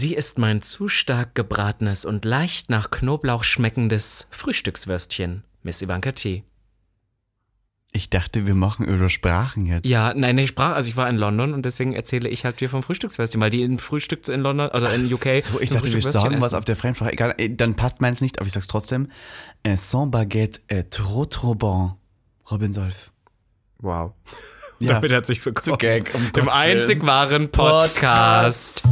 [0.00, 6.44] Sie ist mein zu stark gebratenes und leicht nach Knoblauch schmeckendes Frühstückswürstchen, Miss Ivanka T.
[7.90, 9.86] Ich dachte, wir machen über Sprachen jetzt.
[9.86, 12.70] Ja, nein, nee, Sprach, also ich war in London und deswegen erzähle ich halt dir
[12.70, 15.42] vom Frühstückswürstchen, weil die in Frühstück in London oder in UK.
[15.42, 17.12] So, ich dachte, wir sagen was auf der Fremdsprache.
[17.14, 19.08] Egal, äh, dann passt meins nicht, aber ich sag's trotzdem.
[19.64, 21.96] Äh, sans baguette est trop trop bon.
[22.48, 23.10] Robin Solf.
[23.80, 24.12] Wow.
[24.80, 24.92] Ja.
[24.92, 25.64] Damit herzlich willkommen.
[25.64, 28.84] Zu Gag, um dem einzig wahren Podcast.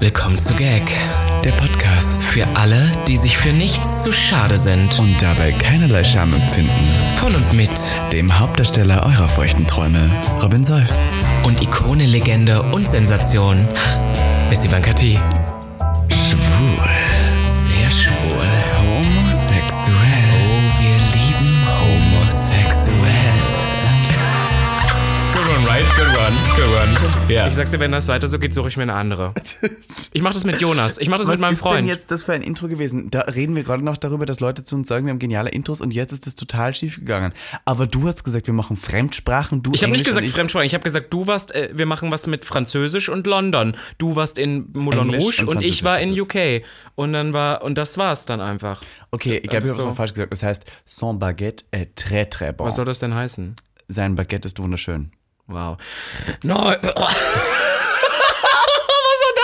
[0.00, 0.82] Willkommen zu Gag.
[1.44, 2.22] Der Podcast.
[2.22, 4.98] Für alle, die sich für nichts zu schade sind.
[4.98, 6.70] Und dabei keinerlei Scham empfinden.
[7.16, 7.70] Von und mit
[8.12, 10.10] Dem Hauptdarsteller eurer feuchten Träume,
[10.42, 10.90] Robin Solf.
[11.44, 13.68] und Ikone, Legende und Sensation,
[14.48, 15.18] Miss Ivanka T.
[16.08, 16.93] Schwul.
[26.62, 26.94] One.
[27.28, 27.48] Ja.
[27.48, 29.34] Ich sag's dir, wenn das weiter so geht, suche ich mir eine andere.
[30.12, 30.98] Ich mach das mit Jonas.
[30.98, 31.78] Ich mach das mit meinem ist Freund.
[31.78, 33.10] denn jetzt das für ein Intro gewesen?
[33.10, 35.80] Da reden wir gerade noch darüber, dass Leute zu uns sagen, wir haben geniale Intros
[35.80, 37.32] und jetzt ist es total schief gegangen.
[37.64, 40.74] Aber du hast gesagt, wir machen Fremdsprachen, du Ich habe nicht gesagt ich Fremdsprache, ich
[40.74, 43.76] habe gesagt, du warst, äh, wir machen was mit Französisch und London.
[43.98, 46.62] Du warst in Moulin Englisch Rouge und und ich war in UK.
[46.94, 48.80] Und dann war, und das war's dann einfach.
[49.10, 49.88] Okay, ich glaube, ich habe so.
[49.88, 50.30] es auch falsch gesagt.
[50.30, 52.66] Das heißt, son baguette est très très bon.
[52.66, 53.56] Was soll das denn heißen?
[53.88, 55.10] Sein Baguette ist wunderschön.
[55.46, 55.76] Wow.
[56.42, 56.54] No.
[59.14, 59.34] Was war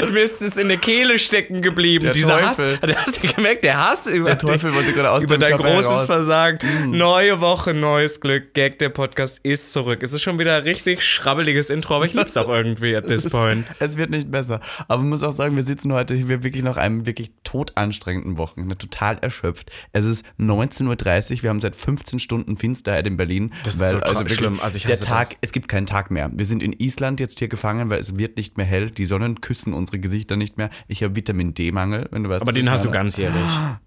[0.00, 0.10] das?
[0.12, 2.04] Mir ist es in der Kehle stecken geblieben.
[2.04, 2.78] Der Dieser Teufel.
[2.80, 3.06] Hass.
[3.06, 5.90] Hast du gemerkt, der Hass über, Der Teufel wollte gerade aus über dein Körper großes
[5.90, 6.04] heraus.
[6.04, 6.06] Mm.
[6.06, 6.90] Versagen.
[6.90, 8.54] Neue Woche, neues Glück.
[8.54, 10.02] Gag, der Podcast ist zurück.
[10.02, 13.28] Es ist schon wieder ein richtig schrabbeliges Intro, aber ich lieb's auch irgendwie at this
[13.30, 13.66] point.
[13.78, 14.60] Es wird nicht besser.
[14.88, 18.76] Aber man muss auch sagen, wir sitzen heute hier wirklich nach einem wirklich todanstrengenden Wochenende,
[18.76, 19.70] total erschöpft.
[19.92, 23.52] Es ist 19.30 Uhr, wir haben seit 15 Stunden Finsterheit in Berlin.
[23.64, 24.58] Das ist so tra- schlimm.
[24.60, 25.38] Also ich der Tag, das.
[25.40, 26.30] es gibt keinen Tag mehr.
[26.34, 28.90] Wir sind in Island jetzt hier gefangen, weil es wird nicht mehr hell.
[28.90, 30.70] Die Sonnen küssen unsere Gesichter nicht mehr.
[30.88, 32.42] Ich habe Vitamin D-Mangel, wenn du weißt.
[32.42, 33.36] Aber den hast du ganzjährig.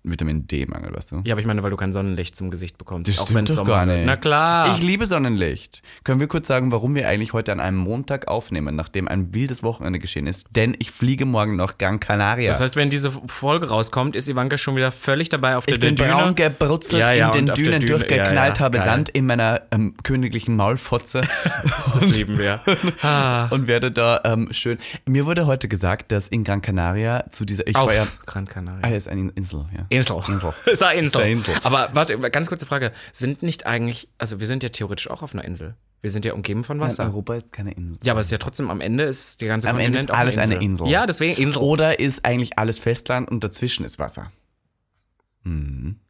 [0.04, 1.22] Vitamin D-Mangel, weißt du?
[1.26, 3.08] Ja, aber ich meine, weil du kein Sonnenlicht zum Gesicht bekommst.
[3.10, 4.06] Das auch wenn's doch Sommer gar nicht.
[4.06, 4.74] Na klar.
[4.76, 5.82] Ich liebe Sonnenlicht.
[6.04, 9.64] Können wir kurz sagen, warum wir eigentlich heute an einem Montag aufnehmen, nachdem ein wildes
[9.64, 10.48] Wochenende geschehen ist?
[10.56, 12.48] Denn ich fliege morgen nach Gran Canaria.
[12.48, 13.12] das heißt, wenn diese
[13.50, 16.10] Folge rauskommt, ist Ivanka schon wieder völlig dabei auf der ich bin Düne.
[16.10, 18.86] braun gebrutzelt, Ja, ja, in den und Dünen Düne, durchgeknallt, ja, habe geil.
[18.86, 21.22] Sand in meiner ähm, königlichen Maulfotze
[21.96, 22.60] Das lieben wir.
[23.02, 23.48] Ah.
[23.50, 24.78] und werde da ähm, schön.
[25.08, 27.66] Mir wurde heute gesagt, dass in Gran Canaria zu dieser.
[27.66, 28.06] Ich Auf war ja.
[28.28, 28.82] Gran Canaria.
[28.84, 29.86] Ah, ist eine Insel, ja.
[29.90, 30.22] Insel.
[30.28, 30.54] Insel.
[30.68, 31.22] ist eine Insel.
[31.22, 31.56] eine Insel.
[31.64, 32.92] Aber warte, ganz kurze Frage.
[33.14, 35.74] Sind nicht eigentlich, also wir sind ja theoretisch auch auf einer Insel.
[36.02, 37.04] Wir sind ja umgeben von Wasser.
[37.04, 38.00] Nein, Europa ist keine Insel.
[38.04, 40.14] ja, aber es ist ja trotzdem am Ende ist die ganze Am Ende Kontinent ist
[40.16, 40.88] auch alles eine Insel.
[40.88, 41.62] Ja, deswegen Insel.
[41.62, 44.32] Oder ist eigentlich alles Festland und dazwischen ist Wasser?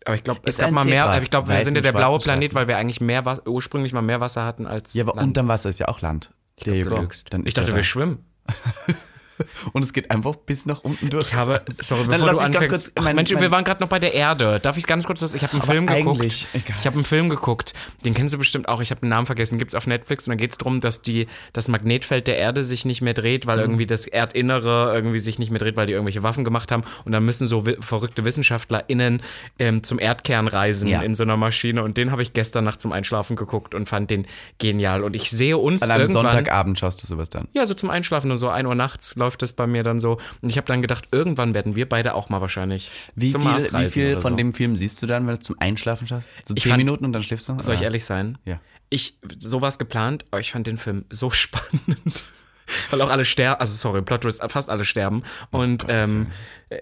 [0.05, 1.13] aber ich glaube, es Ist gab mal mehr, Zebra.
[1.13, 3.93] aber ich glaube, wir sind ja der blaue Planet, weil wir eigentlich mehr Wasser, ursprünglich
[3.93, 5.27] mal mehr Wasser hatten als Ja, aber Land.
[5.29, 6.33] unterm Wasser ist ja auch Land.
[6.61, 6.71] Go.
[6.71, 7.31] lügst.
[7.33, 8.25] Dann ist ich dachte, wir schwimmen.
[9.73, 11.27] Und es geht einfach bis nach unten durch.
[11.29, 12.69] Ich habe, sorry, Dann bevor lass du anfängst.
[12.69, 14.59] kurz Ach, mein- Mensch, mein- wir waren gerade noch bei der Erde.
[14.59, 15.33] Darf ich ganz kurz das?
[15.35, 16.47] Ich habe einen Film geguckt.
[16.53, 16.75] egal.
[16.79, 17.73] Ich habe einen Film geguckt.
[18.05, 18.81] Den kennst du bestimmt auch.
[18.81, 19.57] Ich habe den Namen vergessen.
[19.57, 23.01] Gibt's auf Netflix und dann geht's darum, dass die das Magnetfeld der Erde sich nicht
[23.01, 23.49] mehr dreht, Mhm.
[23.49, 26.83] weil irgendwie das Erdinnere irgendwie sich nicht mehr dreht, weil die irgendwelche Waffen gemacht haben.
[27.05, 29.21] Und dann müssen so verrückte WissenschaftlerInnen
[29.59, 31.01] ähm, zum Erdkern reisen Ja.
[31.01, 31.83] in so einer Maschine.
[31.83, 34.25] Und den habe ich gestern Nacht zum Einschlafen geguckt und fand den
[34.57, 35.03] genial.
[35.03, 36.23] Und ich sehe uns An einem irgendwann.
[36.23, 37.47] Sonntagabend schaust du sowas dann.
[37.53, 40.17] Ja, so zum Einschlafen, nur so 1 Uhr nachts läuft das bei mir dann so.
[40.41, 43.51] Und ich habe dann gedacht, irgendwann werden wir beide auch mal wahrscheinlich Wie zum viel,
[43.51, 44.37] Mars wie viel von so.
[44.37, 46.29] dem Film siehst du dann, wenn du zum Einschlafen schaust?
[46.45, 47.61] So Ich zehn fand- Minuten und dann schläfst du?
[47.61, 48.37] Soll ich ehrlich sein?
[48.45, 48.59] Ja.
[48.89, 52.23] Ich, so war es geplant, aber ich fand den Film so spannend.
[52.91, 55.23] Weil auch alle sterben, also sorry, Plot Twist, fast alle sterben.
[55.49, 56.27] Und ähm,
[56.69, 56.77] äh,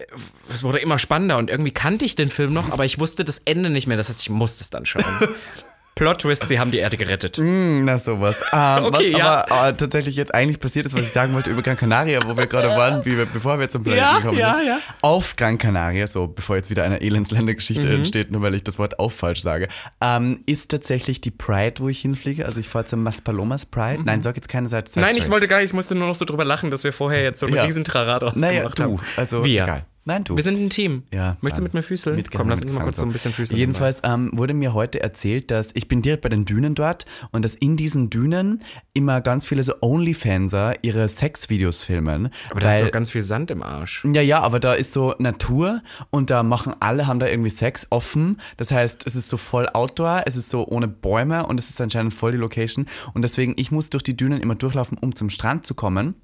[0.52, 3.38] es wurde immer spannender und irgendwie kannte ich den Film noch, aber ich wusste das
[3.38, 3.96] Ende nicht mehr.
[3.96, 5.04] Das heißt, ich musste es dann schauen.
[5.98, 7.36] Plot Twist, sie haben die Erde gerettet.
[7.36, 8.40] Hm, Na sowas.
[8.52, 9.44] Ähm, Okay, was ja.
[9.50, 12.36] aber äh, tatsächlich jetzt eigentlich passiert ist, was ich sagen wollte über Gran Canaria, wo
[12.36, 14.66] wir gerade waren, wie wir, bevor wir zum Planeten Ja, gekommen ja, sind.
[14.68, 14.78] ja.
[15.02, 17.94] Auf Gran Canaria, so bevor jetzt wieder eine Elendsländergeschichte Mhm.
[17.96, 19.68] entsteht, nur weil ich das Wort auf falsch sage,
[20.00, 22.46] ähm, ist tatsächlich die Pride, wo ich hinfliege.
[22.46, 24.02] Also ich fahre zur Maspalomas Pride.
[24.04, 24.92] Nein, sag jetzt keine Seite.
[24.94, 25.02] Mhm.
[25.02, 27.22] Nein, ich wollte gar nicht, ich musste nur noch so drüber lachen, dass wir vorher
[27.22, 27.64] jetzt so einen Ja.
[27.64, 28.82] riesen Trara draus Naja, du.
[28.84, 28.96] haben.
[29.16, 29.64] Also wir.
[29.64, 29.84] egal.
[30.08, 30.36] Nein, du.
[30.36, 31.02] Wir sind ein Team.
[31.12, 32.16] Ja, Möchtest du mit mir füßeln?
[32.16, 33.58] Mitgehangen, Komm, lass uns mal kurz so ein bisschen füßeln.
[33.58, 37.44] Jedenfalls ähm, wurde mir heute erzählt, dass ich bin direkt bei den Dünen dort und
[37.44, 38.62] dass in diesen Dünen
[38.94, 42.30] immer ganz viele so Onlyfanser ihre Sexvideos filmen.
[42.50, 44.02] Aber da ist doch ganz viel Sand im Arsch.
[44.06, 47.86] ja, ja, aber da ist so Natur und da machen alle, haben da irgendwie Sex
[47.90, 48.38] offen.
[48.56, 51.78] Das heißt, es ist so voll Outdoor, es ist so ohne Bäume und es ist
[51.82, 52.86] anscheinend voll die Location.
[53.12, 56.14] Und deswegen, ich muss durch die Dünen immer durchlaufen, um zum Strand zu kommen.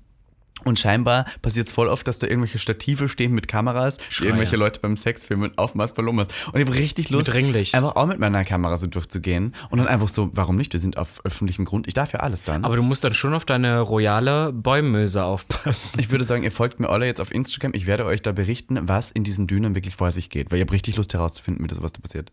[0.62, 4.56] Und scheinbar passiert es voll oft, dass da irgendwelche Stative stehen mit Kameras, die irgendwelche
[4.56, 6.28] Leute beim Sex filmen auf Mas Palomas.
[6.46, 9.54] Und ich habe richtig Lust, Mit einfach auch mit meiner Kamera so durchzugehen.
[9.70, 10.72] Und dann einfach so, warum nicht?
[10.72, 11.86] Wir sind auf öffentlichem Grund.
[11.86, 12.64] Ich darf ja alles dann.
[12.64, 16.00] Aber du musst dann schon auf deine royale Bäumöse aufpassen.
[16.00, 17.72] ich würde sagen, ihr folgt mir alle jetzt auf Instagram.
[17.74, 20.50] Ich werde euch da berichten, was in diesen Dünen wirklich vor sich geht.
[20.50, 22.30] Weil ich habe richtig Lust herauszufinden, wie das was da passiert.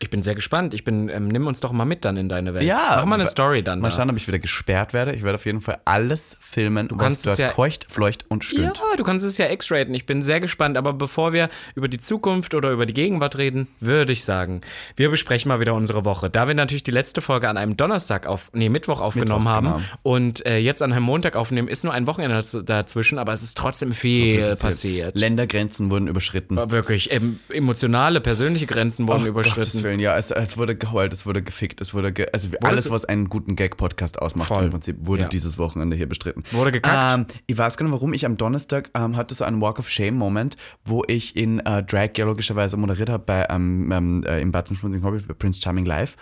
[0.00, 0.74] Ich bin sehr gespannt.
[0.74, 2.64] Ich bin, ähm, nimm uns doch mal mit dann in deine Welt.
[2.64, 3.80] Ja, Mach mal eine Story dann.
[3.80, 3.96] Mal da.
[3.96, 5.14] schauen, ob ich wieder gesperrt werde.
[5.14, 8.42] Ich werde auf jeden Fall alles filmen, was kannst es dort ja- keucht, fleucht und
[8.44, 8.76] stöhnt.
[8.76, 9.94] Ja, du kannst es ja X-raten.
[9.94, 10.76] Ich bin sehr gespannt.
[10.76, 14.60] Aber bevor wir über die Zukunft oder über die Gegenwart reden, würde ich sagen,
[14.96, 16.28] wir besprechen mal wieder unsere Woche.
[16.28, 19.66] Da wir natürlich die letzte Folge an einem Donnerstag auf, nee, Mittwoch aufgenommen Mittwoch, haben
[19.66, 19.80] genau.
[20.02, 23.42] und äh, jetzt an einem Montag aufnehmen, ist nur ein Wochenende daz- dazwischen, aber es
[23.44, 25.18] ist trotzdem viel, passiert.
[25.18, 26.56] Ländergrenzen wurden überschritten.
[26.70, 29.60] Wirklich, ähm, emotionale, persönliche Grenzen wurden Ach, überschritten.
[29.70, 32.86] Gottes Willen, ja, es, es wurde geheult, es wurde gefickt, es wurde, ge also alles,
[32.86, 34.64] es- was einen guten Gag-Podcast ausmacht, Voll.
[34.64, 35.28] im Prinzip, wurde Ja.
[35.28, 36.42] dieses Wochenende hier bestritten.
[36.50, 37.14] Wurde gekackt.
[37.14, 39.88] Ähm, ich weiß gar nicht, warum ich am Donnerstag ähm, hatte so einen Walk of
[39.88, 44.50] Shame-Moment, wo ich in äh, Drag ja logischerweise moderiert habe bei ähm, ähm, äh, im
[44.50, 46.16] Bad zum Schmunzeln Hobby bei Prince Charming Live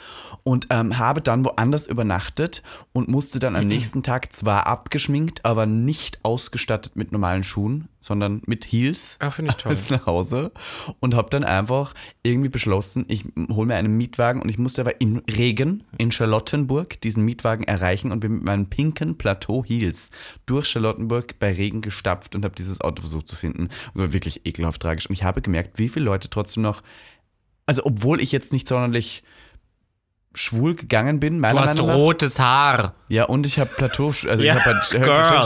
[0.44, 2.62] und ähm, habe dann woanders übernachtet
[2.92, 8.42] und musste dann am nächsten Tag zwar abgeschminkt, aber nicht ausgestattet mit normalen Schuhen, sondern
[8.46, 9.78] mit Heels finde ich toll.
[9.90, 10.52] nach Hause
[11.00, 15.00] und habe dann einfach irgendwie beschlossen, ich hole mir einen Mietwagen und ich musste aber
[15.00, 20.10] im Regen in Charlottenburg diesen Mietwagen erreichen und bin mit meinen pinken Plateau Heels
[20.44, 23.68] durch Charlottenburg bei Regen gestapft und habe dieses Auto versucht zu finden.
[23.68, 26.82] Das war wirklich ekelhaft tragisch und ich habe gemerkt, wie viele Leute trotzdem noch,
[27.66, 29.22] also obwohl ich jetzt nicht sonderlich
[30.34, 31.96] schwul gegangen bin, meiner Du hast Meinung nach.
[31.96, 32.94] rotes Haar.
[33.08, 34.80] Ja, und ich habe Plateauschuhe, also Ja, ich habe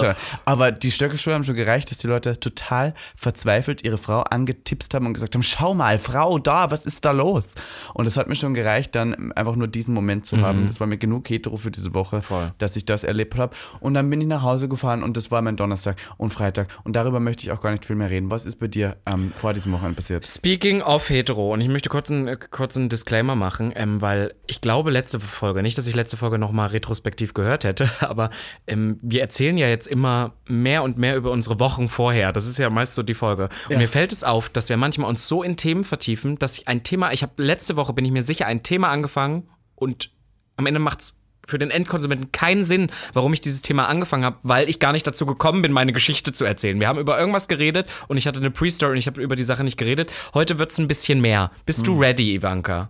[0.03, 0.17] halt.
[0.45, 5.07] Aber die Stöckelschuhe haben schon gereicht, dass die Leute total verzweifelt ihre Frau angetipst haben
[5.07, 7.49] und gesagt haben, schau mal, Frau, da, was ist da los?
[7.95, 10.67] Und das hat mir schon gereicht, dann einfach nur diesen Moment zu haben.
[10.67, 12.23] Das war mir genug hetero für diese Woche, Mhm.
[12.23, 12.53] Voll.
[12.59, 13.55] dass ich das erlebt habe.
[13.81, 16.69] Und dann bin ich nach Hause gefahren und das war mein Donnerstag und Freitag.
[16.85, 18.31] Und darüber möchte ich auch gar nicht viel mehr reden.
[18.31, 20.25] Was ist bei dir ähm, vor diesem Wochenende passiert?
[20.25, 24.35] Speaking of hetero, und ich möchte kurz einen, äh, kurz einen Disclaimer machen, ähm, weil
[24.47, 28.31] ich glaube, letzte Folge, nicht, dass ich letzte Folge nochmal retrospektiv gehört hätte, aber
[28.67, 32.33] ähm, wir erzählen ja jetzt immer mehr und mehr über unsere Wochen vorher.
[32.33, 33.49] Das ist ja meist so die Folge.
[33.69, 36.69] Und mir fällt es auf, dass wir manchmal uns so in Themen vertiefen, dass ich
[36.69, 40.11] ein Thema, ich habe letzte Woche, bin ich mir sicher, ein Thema angefangen und
[40.57, 44.39] am Ende macht es für den Endkonsumenten keinen Sinn, warum ich dieses Thema angefangen habe,
[44.43, 46.79] weil ich gar nicht dazu gekommen bin, meine Geschichte zu erzählen.
[46.81, 49.45] Wir haben über irgendwas geredet und ich hatte eine Pre-Story und ich habe über die
[49.45, 50.11] Sache nicht geredet.
[50.35, 51.53] Heute wird es ein bisschen mehr.
[51.65, 52.89] Bist du ready, Ivanka?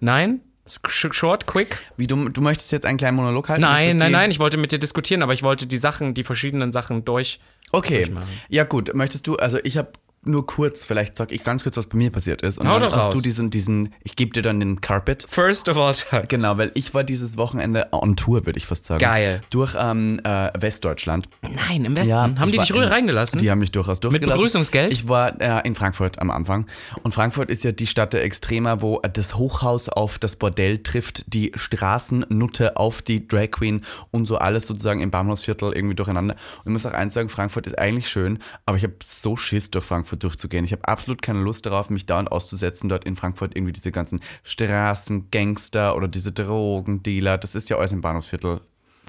[0.00, 0.42] Nein?
[0.66, 1.78] Sh- Short, quick?
[1.96, 3.62] Wie du, du möchtest jetzt einen kleinen Monolog halten?
[3.62, 6.72] Nein, nein, nein, ich wollte mit dir diskutieren, aber ich wollte die Sachen, die verschiedenen
[6.72, 7.38] Sachen durch.
[7.72, 8.12] Okay.
[8.48, 8.94] Ja, gut.
[8.94, 9.90] Möchtest du, also ich habe
[10.28, 12.58] nur kurz, vielleicht sag ich ganz kurz, was bei mir passiert ist.
[12.58, 13.14] Und Hau dann doch hast raus.
[13.16, 15.26] du diesen, diesen, ich gebe dir dann den Carpet.
[15.28, 16.26] First of all time.
[16.28, 19.00] Genau, weil ich war dieses Wochenende on Tour, würde ich fast sagen.
[19.00, 19.40] Geil.
[19.50, 21.28] Durch ähm, äh, Westdeutschland.
[21.42, 22.14] Nein, im Westen.
[22.38, 23.38] haben ich die dich in- reingelassen?
[23.38, 24.36] Die haben mich durchaus durchgelassen.
[24.36, 24.92] Begrüßungsgeld?
[24.92, 26.66] Ich war äh, in Frankfurt am Anfang.
[27.02, 31.24] Und Frankfurt ist ja die Stadt der Extremer, wo das Hochhaus auf das Bordell trifft,
[31.32, 36.34] die Straßennutte auf die Drag Queen und so alles sozusagen im Bahnhofsviertel irgendwie durcheinander.
[36.34, 39.70] Und ich muss auch eins sagen, Frankfurt ist eigentlich schön, aber ich habe so Schiss,
[39.70, 40.64] durch Frankfurt durchzugehen.
[40.64, 44.20] Ich habe absolut keine Lust darauf, mich dauernd auszusetzen, dort in Frankfurt irgendwie diese ganzen
[44.42, 47.38] Straßengangster oder diese Drogendealer.
[47.38, 48.60] Das ist ja alles im Bahnhofsviertel.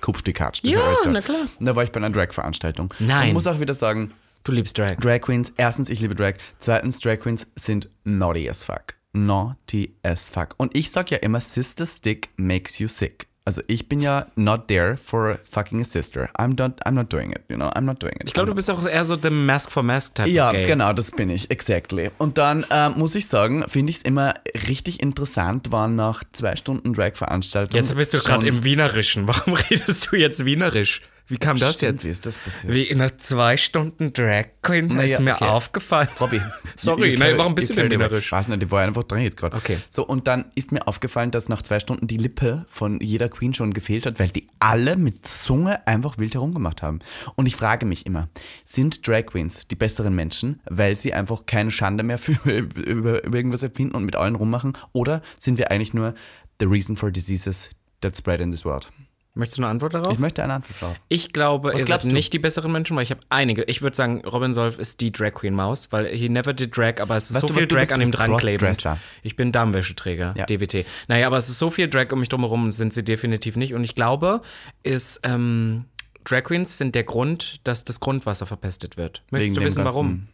[0.01, 0.61] Kupf die Katsch.
[0.63, 1.11] Das ist Ja, dort.
[1.13, 1.47] na klar.
[1.59, 2.93] Und da war ich bei einer Drag-Veranstaltung.
[2.99, 3.29] Nein.
[3.29, 4.11] Und muss auch wieder sagen,
[4.43, 4.95] Du liebst Drag.
[5.01, 6.35] Drag Queens, erstens, ich liebe Drag.
[6.59, 8.93] Zweitens, Drag Queens sind naughty as fuck.
[9.11, 10.53] Naughty as fuck.
[10.57, 13.27] Und ich sag ja immer, Sister Stick makes you sick.
[13.47, 16.29] Also ich bin ja not there for fucking a sister.
[16.37, 18.23] I'm not, I'm not doing it, you know, I'm not doing it.
[18.25, 21.11] Ich glaube, du bist auch eher so the Mask for Mask Type Ja, genau, das
[21.11, 22.11] bin ich, exactly.
[22.17, 24.33] Und dann äh, muss ich sagen, finde ich es immer
[24.67, 27.79] richtig interessant, waren nach zwei Stunden Drag-Veranstaltung.
[27.79, 29.29] Jetzt bist du gerade im Wienerischen.
[29.29, 31.01] Warum redest du jetzt Wienerisch?
[31.29, 32.05] Wie kam das Stimmt, jetzt?
[32.05, 32.73] Wie ist das passiert?
[32.73, 35.45] Wie nach zwei Stunden Drag Queen Na ist mir okay.
[35.45, 36.07] aufgefallen.
[36.21, 36.41] Robby.
[36.77, 37.91] Sorry, you du denn carry away.
[37.91, 38.31] wienerisch?
[38.31, 39.57] Weiß nicht, die war einfach dran jetzt gerade.
[39.57, 39.77] Okay.
[39.89, 43.53] So, und dann ist mir aufgefallen, dass nach zwei Stunden die Lippe von jeder Queen
[43.53, 46.99] schon gefehlt hat, weil die alle mit Zunge einfach wild herumgemacht haben.
[47.35, 48.29] Und ich frage mich immer,
[48.63, 53.35] sind Drag Queens die besseren Menschen, weil sie einfach keine Schande mehr für, über, über
[53.35, 54.73] irgendwas erfinden und mit allen rummachen?
[54.93, 56.13] Oder sind wir eigentlich nur
[56.59, 57.69] the reason for diseases
[58.01, 58.87] that spread in this world?
[59.37, 60.13] Möchtest du eine Antwort darauf?
[60.13, 60.95] Ich möchte eine Antwort drauf.
[61.09, 62.07] Ich glaube, ihr seid du?
[62.07, 63.63] nicht die besseren Menschen, weil ich habe einige.
[63.63, 66.99] Ich würde sagen, Robin Solf ist die Drag Queen Maus, weil he never did Drag,
[66.99, 67.91] aber es ist Weißt so du, viel was du Drag bist?
[67.91, 68.83] an Du ihm dran klebend.
[69.23, 70.45] Ich bin Darmwäscheträger, Ja.
[70.45, 70.85] DWT.
[71.07, 73.73] Naja, aber es ist so viel Drag um mich drumherum sind sie definitiv nicht.
[73.73, 74.41] Und ich glaube,
[74.83, 75.85] ist, ähm,
[76.23, 79.23] Drag Queens sind der Grund, dass das Grundwasser verpestet wird.
[79.31, 80.27] Möchtest du dem wissen, warum?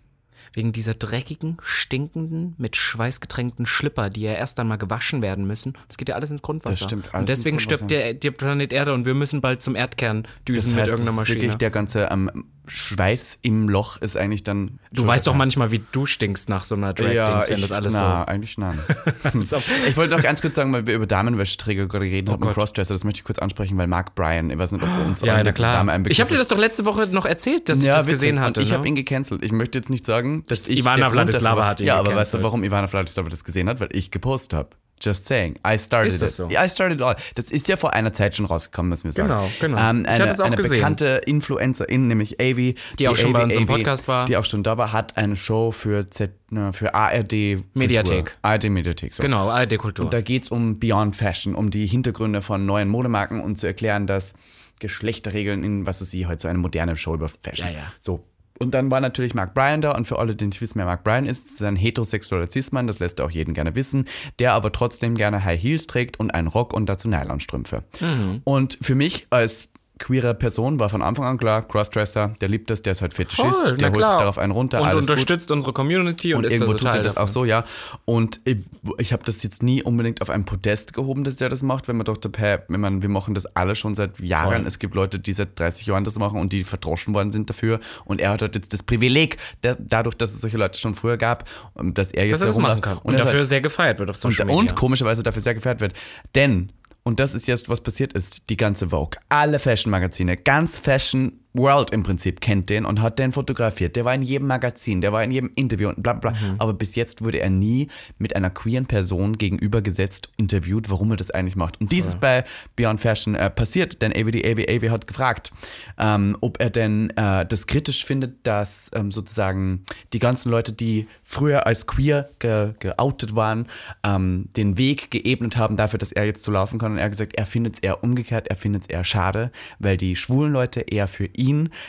[0.53, 5.73] Wegen dieser dreckigen, stinkenden, mit Schweiß getränkten Schlipper, die ja erst einmal gewaschen werden müssen.
[5.87, 6.79] Das geht ja alles ins Grundwasser.
[6.79, 9.75] Das stimmt, alles und deswegen stirbt der, der Planet Erde und wir müssen bald zum
[9.75, 11.41] Erdkern düsen Das mit heißt, irgendeiner das ist Maschine.
[11.41, 14.79] wirklich der ganze ähm, Schweiß im Loch ist eigentlich dann.
[14.91, 17.93] Du weißt doch manchmal, wie du stinkst nach so einer Drag-Dings, wenn ich, das alles
[17.93, 18.31] na, so.
[18.31, 18.79] eigentlich nein.
[19.87, 22.53] ich wollte noch ganz kurz sagen, weil wir über Damenwäscheträger gerade reden haben und Oh.
[22.53, 25.21] Crossdresser, das möchte ich kurz ansprechen, weil Mark Bryan, ich weiß nicht, ob wir uns
[25.21, 25.85] Ja, na klar.
[26.07, 28.13] Ich habe dir das doch letzte Woche noch erzählt, dass ich ja, das witzig.
[28.21, 28.59] gesehen hatte.
[28.59, 28.77] Und ich ne?
[28.77, 29.43] habe ihn gecancelt.
[29.43, 30.79] Ich möchte jetzt nicht sagen, dass ich.
[30.79, 32.43] Ivana Vladislava hat ihn Ja, aber weißt du, gecancelt.
[32.43, 33.79] warum Ivana Vladislava das gesehen hat?
[33.81, 34.69] Weil ich gepostet habe.
[35.03, 35.55] Just saying.
[35.67, 36.35] I started Ist das it.
[36.37, 36.49] so?
[36.49, 37.15] I started all.
[37.35, 39.29] Das ist ja vor einer Zeit schon rausgekommen, müssen wir sagen.
[39.29, 39.77] Genau, genau.
[39.89, 40.77] Ähm, Ich eine hatte es auch eine gesehen.
[40.77, 42.75] bekannte Influencerin, nämlich Avi.
[42.99, 44.25] Die auch schon bei uns im Avi, Podcast war.
[44.25, 47.29] Die auch schon da war, hat eine Show für, Z, ne, für ARD.
[47.29, 47.65] Kultur.
[47.73, 48.37] Mediathek.
[48.41, 49.21] ARD Mediathek, so.
[49.23, 50.05] Genau, ARD-Kultur.
[50.05, 53.67] Und da geht es um Beyond Fashion, um die Hintergründe von neuen Modemarken und zu
[53.67, 54.33] erklären, dass
[54.79, 57.67] Geschlechterregeln in, was ist sie, heute so eine moderne Show über Fashion.
[57.67, 57.79] Ja, ja.
[57.99, 58.23] So.
[58.59, 61.03] Und dann war natürlich Mark Bryan da und für alle, die nicht wissen, wer Mark
[61.03, 64.05] Bryan ist, ist ein heterosexueller Cis-Mann, das lässt er auch jeden gerne wissen,
[64.39, 67.83] der aber trotzdem gerne High Heels trägt und einen Rock und dazu Nylonstrümpfe.
[67.99, 68.41] Mhm.
[68.43, 69.69] Und für mich als
[69.99, 73.67] queere Person war von Anfang an klar, Crossdresser, der liebt das, der ist halt Fetischist,
[73.67, 75.11] Voll, der holt sich darauf einen runter, und alles gut.
[75.11, 77.29] unterstützt unsere Community und, Und ist irgendwo tut er das davon.
[77.29, 77.63] auch so, ja.
[78.05, 78.57] Und ich,
[78.97, 81.97] ich habe das jetzt nie unbedingt auf ein Podest gehoben, dass der das macht, wenn
[81.97, 84.61] man dachte, hey, wenn man, wir machen das alle schon seit Jahren.
[84.61, 84.67] Voll.
[84.67, 87.79] Es gibt Leute, die seit 30 Jahren das machen und die verdroschen worden sind dafür.
[88.05, 91.17] Und er hat halt jetzt das Privileg, der, dadurch, dass es solche Leute schon früher
[91.17, 92.97] gab, um, dass er jetzt Dass er das machen kann.
[92.97, 94.59] Und, ist dafür halt, sehr gefeiert wird auf und, Social Media.
[94.59, 95.93] und komischerweise dafür sehr gefeiert wird.
[96.35, 96.71] Denn,
[97.03, 101.91] und das ist jetzt, was passiert ist, die ganze Vogue, alle Fashion-Magazine, ganz Fashion World
[101.91, 103.95] im Prinzip kennt den und hat den fotografiert.
[103.95, 106.31] Der war in jedem Magazin, der war in jedem Interview und bla bla.
[106.31, 106.55] Mhm.
[106.57, 111.29] Aber bis jetzt wurde er nie mit einer queeren Person gegenübergesetzt, interviewt, warum er das
[111.29, 111.79] eigentlich macht.
[111.79, 112.43] Und dies ist bei
[112.75, 115.51] Beyond Fashion äh, passiert, denn AVD, AV, AV hat gefragt,
[115.99, 121.07] ähm, ob er denn äh, das kritisch findet, dass ähm, sozusagen die ganzen Leute, die
[121.23, 123.67] früher als queer ge geoutet waren,
[124.03, 126.93] ähm, den Weg geebnet haben dafür, dass er jetzt so laufen kann.
[126.93, 129.97] Und er hat gesagt, er findet es eher umgekehrt, er findet es eher schade, weil
[129.97, 131.42] die schwulen Leute eher für ihn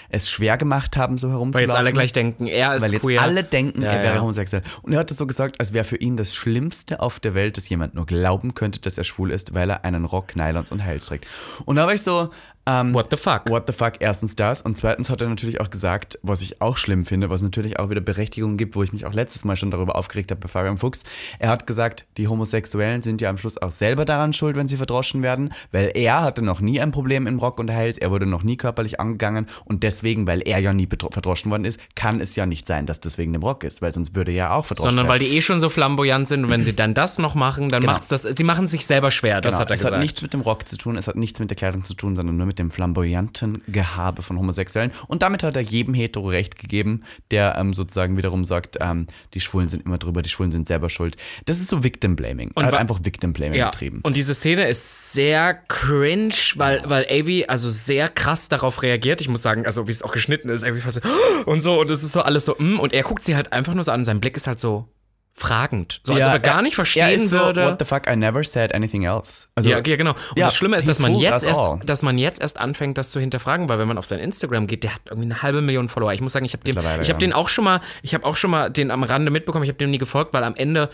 [0.08, 1.54] es schwer gemacht haben, so herumzulaufen.
[1.54, 3.22] Weil jetzt alle gleich denken, er ist Weil jetzt queer.
[3.22, 4.20] alle denken, Ja, er wäre ja.
[4.20, 4.62] homosexuell.
[4.82, 7.56] Und er hat es so gesagt, als wäre für ihn das Schlimmste auf der Welt,
[7.56, 10.84] dass jemand nur glauben könnte, dass er schwul ist, weil er einen Rock, Nylons und
[10.84, 11.26] Heils trägt.
[11.64, 12.30] Und da war ich so,
[12.66, 13.48] ähm, What the fuck?
[13.50, 13.94] What the fuck?
[14.00, 14.62] Erstens das.
[14.62, 17.90] Und zweitens hat er natürlich auch gesagt, was ich auch schlimm finde, was natürlich auch
[17.90, 20.78] wieder Berechtigung gibt, wo ich mich auch letztes Mal schon darüber aufgeregt habe bei Fabian
[20.78, 21.04] Fuchs.
[21.38, 24.76] Er hat gesagt, die Homosexuellen sind ja am Schluss auch selber daran schuld, wenn sie
[24.76, 28.26] verdroschen werden, weil er hatte noch nie ein Problem im Rock und Heils, er wurde
[28.26, 32.34] noch nie körperlich angegangen und deswegen, weil er ja nie verdroschen worden ist, kann es
[32.36, 34.64] ja nicht sein, dass das wegen dem Rock ist, weil sonst würde er ja auch
[34.64, 35.20] verdroschen Sondern werden.
[35.22, 37.82] weil die eh schon so flamboyant sind und wenn sie dann das noch machen, dann
[37.82, 37.92] Genau.
[37.92, 38.22] macht's das.
[38.22, 39.94] Sie machen es sich selber schwer, das Genau, hat er es gesagt.
[39.96, 42.16] hat nichts mit dem Rock zu tun, es hat nichts mit der Kleidung zu tun,
[42.16, 44.92] sondern nur mit dem flamboyanten Gehabe von Homosexuellen.
[45.08, 49.40] Und damit hat er jedem Hetero recht gegeben, der ähm, sozusagen wiederum sagt, ähm, die
[49.40, 51.16] Schwulen sind immer drüber, die Schwulen sind selber schuld.
[51.46, 52.50] Das ist so Victim Blaming.
[52.56, 53.70] Er hat einfach Victim Blaming ja.
[53.70, 54.00] betrieben.
[54.02, 59.20] Und diese Szene ist sehr cringe, weil, weil Avi also sehr krass darauf reagiert.
[59.20, 61.10] Ich muss sagen, also wie es auch geschnitten ist, irgendwie fast so
[61.50, 63.74] und so und es ist so alles so, mm, und er guckt sie halt einfach
[63.74, 64.04] nur so an.
[64.04, 64.88] Sein Blick ist halt so
[65.36, 66.00] fragend.
[66.04, 67.66] So, als ob er gar nicht verstehen er so, würde.
[67.66, 69.48] What the fuck, I never said anything else.
[69.56, 70.12] Also, ja, ja, genau.
[70.12, 71.80] Und ja, das Schlimme ist, dass man, jetzt erst, all.
[71.84, 74.84] dass man jetzt erst anfängt, das zu hinterfragen, weil wenn man auf sein Instagram geht,
[74.84, 76.12] der hat irgendwie eine halbe Million Follower.
[76.12, 77.14] Ich muss sagen, ich habe den, ich habe ja.
[77.14, 79.64] den auch schon mal, ich habe auch schon mal den am Rande mitbekommen.
[79.64, 80.88] Ich habe dem nie gefolgt, weil am Ende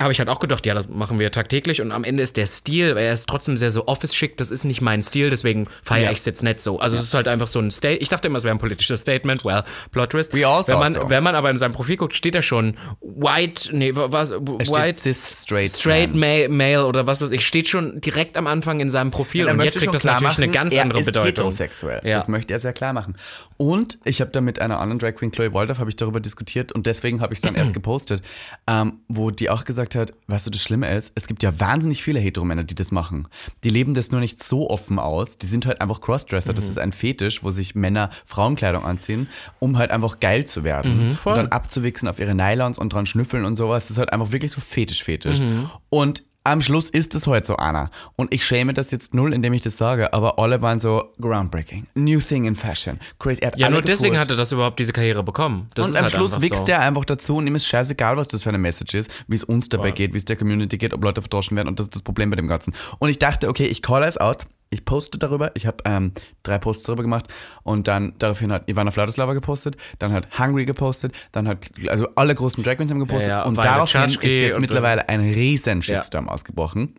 [0.00, 2.46] habe ich halt auch gedacht, ja, das machen wir tagtäglich und am Ende ist der
[2.46, 6.10] Stil, er ist trotzdem sehr so office-schick, das ist nicht mein Stil, deswegen feiere Ja.
[6.12, 6.80] ich es jetzt nicht so.
[6.80, 9.00] Also es ist halt einfach so ein Statement, ich dachte immer, es wäre ein politisches
[9.00, 10.34] Statement, well, Plot Twist.
[10.34, 11.10] We all wenn man, so.
[11.10, 15.42] wenn man aber in seinem Profil guckt, steht da schon white, nee, was, white, cis,
[15.42, 16.14] straight, Straight.
[16.14, 19.54] Male, Male oder was weiß ich, steht schon direkt am Anfang in seinem Profil Er
[19.54, 21.26] und jetzt kriegt das natürlich eine machen, ganz er andere ist Bedeutung.
[21.28, 22.00] heterosexuell.
[22.04, 22.16] Ja.
[22.16, 23.16] Das möchte er sehr klar machen.
[23.56, 26.72] Und ich habe da mit einer anderen Drag Queen, Chloe Waldorf, habe ich darüber diskutiert
[26.72, 28.22] und deswegen habe ich es dann erst gepostet,
[28.66, 32.02] ähm, wo die auch gesagt hat, weißt du, das Schlimme ist, es gibt ja wahnsinnig
[32.02, 33.28] viele Heteromänner, die das machen.
[33.64, 35.38] Die leben das nur nicht so offen aus.
[35.38, 36.52] Die sind halt einfach Crossdresser.
[36.52, 36.56] Mhm.
[36.56, 39.28] Das ist ein Fetisch, wo sich Männer Frauenkleidung anziehen,
[39.58, 41.08] um halt einfach geil zu werden.
[41.08, 43.84] Mhm, und dann abzuwichsen auf ihre Nylons und dran schnüffeln und sowas.
[43.84, 45.40] Das ist halt einfach wirklich so Fetisch-Fetisch.
[45.40, 45.70] Mhm.
[45.88, 47.90] Und am Schluss ist es heute so einer.
[48.16, 51.86] Und ich schäme das jetzt null, indem ich das sage, aber alle waren so groundbreaking.
[51.94, 52.98] New thing in fashion.
[53.18, 53.40] Crazy.
[53.56, 55.70] Ja, nur deswegen hat er das überhaupt diese Karriere bekommen.
[55.74, 56.72] Das und am halt Schluss wächst so.
[56.72, 59.44] er einfach dazu und ihm ist scheißegal, was das für eine Message ist, wie es
[59.44, 59.92] uns dabei Voll.
[59.92, 62.30] geht, wie es der Community geht, ob Leute verdroschen werden und das ist das Problem
[62.30, 62.74] bei dem Ganzen.
[62.98, 66.12] Und ich dachte, okay, ich call es out, ich poste darüber, ich habe ähm,
[66.42, 67.26] drei Posts darüber gemacht
[67.64, 72.34] und dann daraufhin hat Ivana Vladislava gepostet, dann hat Hungry gepostet, dann hat, also alle
[72.34, 76.28] großen Drag Queens haben gepostet Ja, ja, und daraufhin ist jetzt mittlerweile ein riesen Shitstorm
[76.28, 76.94] ausgebrochen.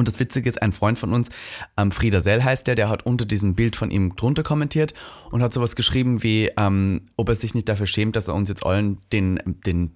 [0.00, 1.28] Und das Witzige ist, ein Freund von uns,
[1.76, 4.94] ähm, Frieder Sell heißt der, der hat unter diesem Bild von ihm drunter kommentiert
[5.30, 8.48] und hat sowas geschrieben wie, ähm, ob er sich nicht dafür schämt, dass er uns
[8.48, 9.92] jetzt allen den, den,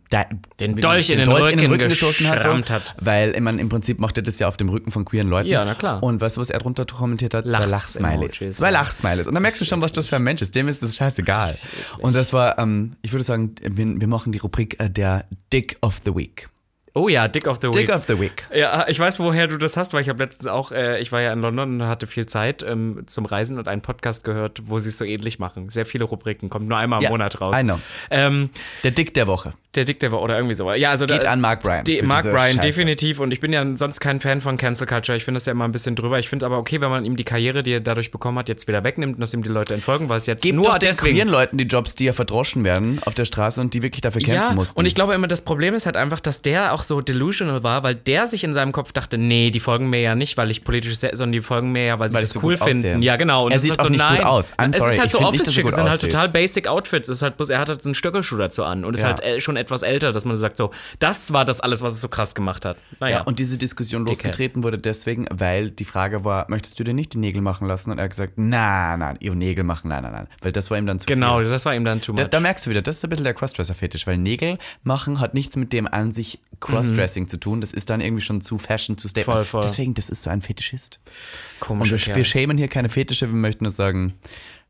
[0.60, 2.94] den Dolch, in, den Rücken gestoßen hat, so, hat.
[3.00, 5.48] Weil ich meine, im Prinzip macht er das ja auf dem Rücken von queeren Leuten.
[5.48, 6.02] Ja, na klar.
[6.02, 7.46] Und weißt du, was er drunter kommentiert hat?
[7.46, 8.56] Zwei Lachsmileys.
[8.58, 9.26] Zwei Lachsmileys.
[9.26, 10.54] Und dann merkst du schon, was das für ein Mensch ist.
[10.54, 11.56] Dem ist das scheißegal.
[11.98, 15.78] Und das war, ähm, ich würde sagen, wir, wir machen die Rubrik äh, der Dick
[15.80, 16.50] of the Week.
[16.96, 17.86] Oh ja, Dick of the Week.
[17.88, 18.44] Dick of the Week.
[18.54, 21.20] Ja, ich weiß, woher du das hast, weil ich habe letztens auch, äh, ich war
[21.20, 24.78] ja in London und hatte viel Zeit ähm, zum Reisen und einen Podcast gehört, wo
[24.78, 25.70] sie es so ähnlich machen.
[25.70, 27.56] Sehr viele Rubriken, kommt nur einmal im Ja, Monat raus.
[27.60, 27.80] I know.
[28.12, 28.48] Ähm,
[28.84, 29.54] Der Dick der Woche.
[29.74, 30.72] der Dick der Woche oder irgendwie so.
[30.72, 32.60] Ja, also Geht da, an Mark Bryan Mark Bryan, Scheiße.
[32.60, 33.18] definitiv.
[33.18, 35.16] Und ich bin ja sonst kein Fan von Cancel Culture.
[35.18, 36.20] Ich finde das ja immer ein bisschen drüber.
[36.20, 38.68] Ich finde aber okay, wenn man ihm die Karriere, die er dadurch bekommen hat, jetzt
[38.68, 40.90] wieder wegnimmt und dass ihm die Leute entfolgen, weil es jetzt Gebt nur doch den
[40.90, 41.14] deswegen.
[41.16, 44.20] queeren Leuten die Jobs, die ja verdroschen werden auf der Straße und die wirklich dafür
[44.22, 44.78] kämpfen Ja, mussten.
[44.78, 47.82] und ich glaube immer, das Problem ist halt einfach, dass der auch so delusional war,
[47.82, 50.64] weil der sich in seinem Kopf dachte, nee, die folgen mir ja nicht, weil ich
[50.64, 52.86] politisch sehr, sondern die folgen mir ja, weil sie Weil das cool gut finden.
[52.86, 52.98] aussehe.
[53.00, 53.46] Ja, genau.
[53.46, 54.24] Und Er sieht halt auch so, nicht gut nein.
[54.24, 54.52] aus.
[54.54, 57.08] I'm es sorry, ist halt so gut es sind halt total basic Outfits.
[57.08, 59.08] Es ist halt bloß, er hat halt so einen Stöckelschuh dazu an und ist Ja.
[59.08, 62.00] halt äh, schon etwas älter, dass man sagt so, das war das alles, was es
[62.00, 62.76] so krass gemacht hat.
[63.00, 63.18] Naja.
[63.18, 67.14] Ja, und diese Diskussion losgetreten wurde deswegen, weil die Frage war, möchtest du dir nicht
[67.14, 67.90] die Nägel machen lassen?
[67.90, 70.26] Und er hat gesagt, nein, nein, ihre Nägel machen, nein, nein, nein.
[70.42, 71.48] Weil das war ihm dann zu genau, viel.
[71.48, 72.22] das war ihm dann too much.
[72.22, 75.34] Da, da merkst du wieder, das ist ein bisschen der Crossdresser-Fetisch, weil Nägel machen hat
[75.34, 76.40] nichts mit dem an sich
[76.74, 77.60] Crossdressing zu tun.
[77.60, 79.36] Das ist dann irgendwie schon zu Fashion, zu Statement.
[79.36, 79.62] Voll, voll.
[79.62, 81.00] Deswegen, das ist so ein Fetischist.
[81.04, 82.06] Und Komisch.
[82.06, 84.14] wir, wir schämen hier keine Fetische, wir möchten nur sagen,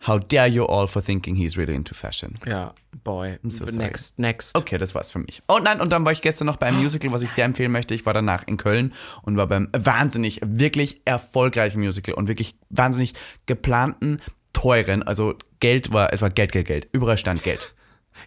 [0.06, 2.38] how dare you all for thinking he's really into fashion.
[2.46, 3.38] Ja, boy.
[3.48, 4.56] so next, next.
[4.56, 5.42] Okay, das war's für mich.
[5.48, 7.94] Oh nein, und dann war ich gestern noch beim Musical, was ich sehr empfehlen möchte.
[7.94, 8.92] Ich war danach in Köln
[9.22, 13.14] und war beim wahnsinnig, wirklich erfolgreichen Musical und wirklich wahnsinnig
[13.46, 14.18] geplanten,
[14.52, 16.88] teuren, also Geld war, es war Geld, Geld, Geld.
[16.92, 17.74] Überall stand Geld.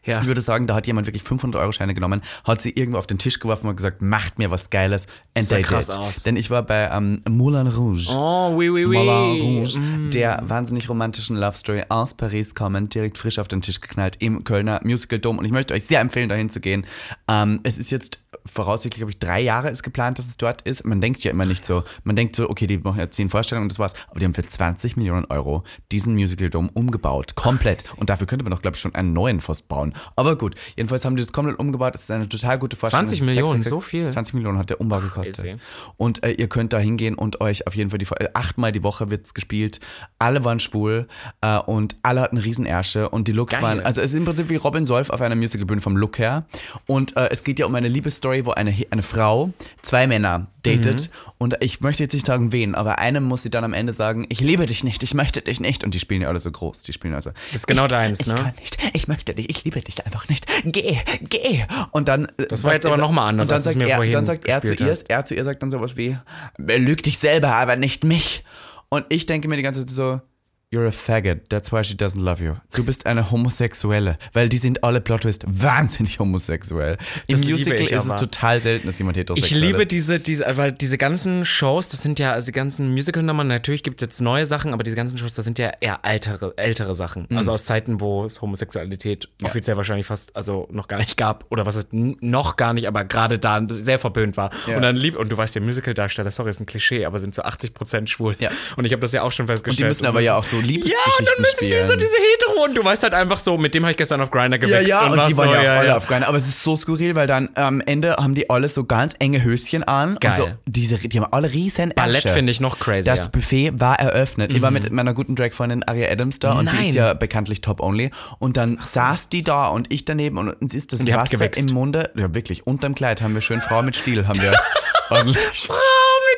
[0.06, 0.22] Ja.
[0.22, 3.08] Ich würde sagen, da hat jemand wirklich 500 Euro Scheine genommen, hat sie irgendwo auf
[3.08, 5.08] den Tisch geworfen und gesagt, macht mir was Geiles.
[5.36, 5.98] And sah krass did.
[5.98, 6.24] aus.
[6.24, 8.10] Denn ich war bei ähm, Moulin Rouge.
[8.12, 8.98] Oh, oui, oui, oui.
[8.98, 10.12] Moulin Rouge, Mm.
[10.12, 14.44] der wahnsinnig romantischen Love Story aus Paris kommend, direkt frisch auf den Tisch geknallt im
[14.44, 15.40] Kölner Musical Dome.
[15.40, 16.86] Und ich möchte euch sehr empfehlen, dahin zu gehen.
[17.28, 20.86] Ähm, es ist jetzt voraussichtlich, glaube ich, drei Jahre ist geplant, dass es dort ist.
[20.86, 21.84] Man denkt ja immer nicht so.
[22.04, 23.94] Man denkt so, okay, die machen jetzt zehn Vorstellungen und das war's.
[24.10, 27.36] Aber die haben für 20 Millionen Euro diesen Musical Dome umgebaut.
[27.36, 27.94] Komplett.
[27.98, 29.94] Und dafür könnte man doch, glaube ich, schon einen neuen fast bauen.
[30.16, 31.96] Aber gut, jedenfalls haben die das komplett umgebaut.
[31.96, 33.08] Es ist eine total gute Vorstellung.
[33.08, 34.12] 20 Es ist Millionen, so viel?
[34.12, 35.60] 20 Millionen hat der Umbau gekostet.
[35.98, 38.84] Und äh, ihr könnt da hingehen und euch auf jeden Fall die äh, achtmal die
[38.84, 39.80] Woche wird's gespielt.
[40.20, 41.08] Alle waren schwul
[41.42, 43.64] äh, und alle hatten Riesenersche und die Looks Geil.
[43.64, 46.46] waren, also es ist im Prinzip wie Robin Solf auf einer Musicalbühne vom Look her.
[46.86, 51.10] Und äh, es geht ja um eine Liebesstory, wo eine, eine Frau zwei Männer datet
[51.38, 54.26] und ich möchte jetzt nicht sagen wen, aber einem muss sie dann am Ende sagen,
[54.30, 56.84] ich liebe dich nicht, ich möchte dich nicht und die spielen ja alle so groß,
[56.84, 57.32] die spielen also.
[57.52, 58.36] Das ist genau ich, deins, ich ne?
[58.36, 61.66] kann nicht, ich möchte dich, ich liebe dich einfach nicht, geh, geh.
[61.92, 63.96] Und dann Das war jetzt aber noch mal anders, und dann als sagt mir er,
[63.98, 65.10] vorhin dann sagt er zu ihr, hast.
[65.10, 66.18] er zu ihr sagt dann sowas wie,
[66.58, 68.44] lüg dich selber, aber nicht mich.
[68.90, 70.22] Und ich denke mir die ganze Zeit so,
[70.70, 72.56] you're a faggot, that's why she doesn't love you.
[72.74, 76.98] Du bist eine Homosexuelle, weil die sind alle Plot Twist wahnsinnig homosexuell.
[77.28, 79.92] Im liebe Musical ich ist es total selten, dass jemand Ich heterosexuell liebe ist.
[79.92, 84.02] diese, diese, weil diese ganzen Shows, das sind ja, also die ganzen Musical-Nummern, natürlich gibt
[84.02, 87.28] es jetzt neue Sachen, aber diese ganzen Shows, das sind ja eher ältere, ältere Sachen.
[87.30, 87.38] Mhm.
[87.38, 91.66] Also aus Zeiten, wo es Homosexualität offiziell wahrscheinlich fast, also noch gar nicht gab, oder
[91.66, 94.50] was heißt n- noch gar nicht, aber gerade da sehr verböhnt war.
[94.68, 94.76] Ja.
[94.76, 97.42] Und dann lieb, und du weißt ja, Musical-Darsteller, sorry, ist ein Klischee, aber sind so
[97.44, 98.36] 80% schwul.
[98.40, 98.50] Ja.
[98.76, 99.90] Und ich habe das ja auch schon Und die festgestellt.
[99.92, 101.72] müssen aber ja auch so ja, und Liebesgeschichten dann müssen spielen.
[101.72, 104.22] die so diese Hetero und du weißt halt einfach so, mit dem habe ich gestern
[104.22, 104.88] auf Grinder Ja, gewichst.
[104.90, 105.98] ja, und, warst die waren so, ja auch alle ja.
[105.98, 106.28] auf Grind.
[106.28, 109.44] Aber es ist so skurril, weil dann am Ende haben die alle so ganz enge
[109.44, 110.18] Höschen an.
[110.20, 110.42] Geil.
[110.42, 112.30] Und so diese, die haben alle riesen Ballett Ärsche.
[112.36, 113.08] finde ich noch crazy.
[113.08, 114.52] Das Buffet war eröffnet.
[114.52, 116.90] Ich war mit meiner guten Drag-Freundin Aria Adams da und die Nein.
[116.90, 118.12] ist ja bekanntlich top-only.
[118.40, 122.12] Und dann saß die da und ich daneben und uns ist das Wasser im Munde.
[122.16, 122.66] Ja, wirklich.
[122.68, 124.54] Unterm Kleid haben wir schön Frau mit Stiel, haben wir
[125.08, 125.24] Frau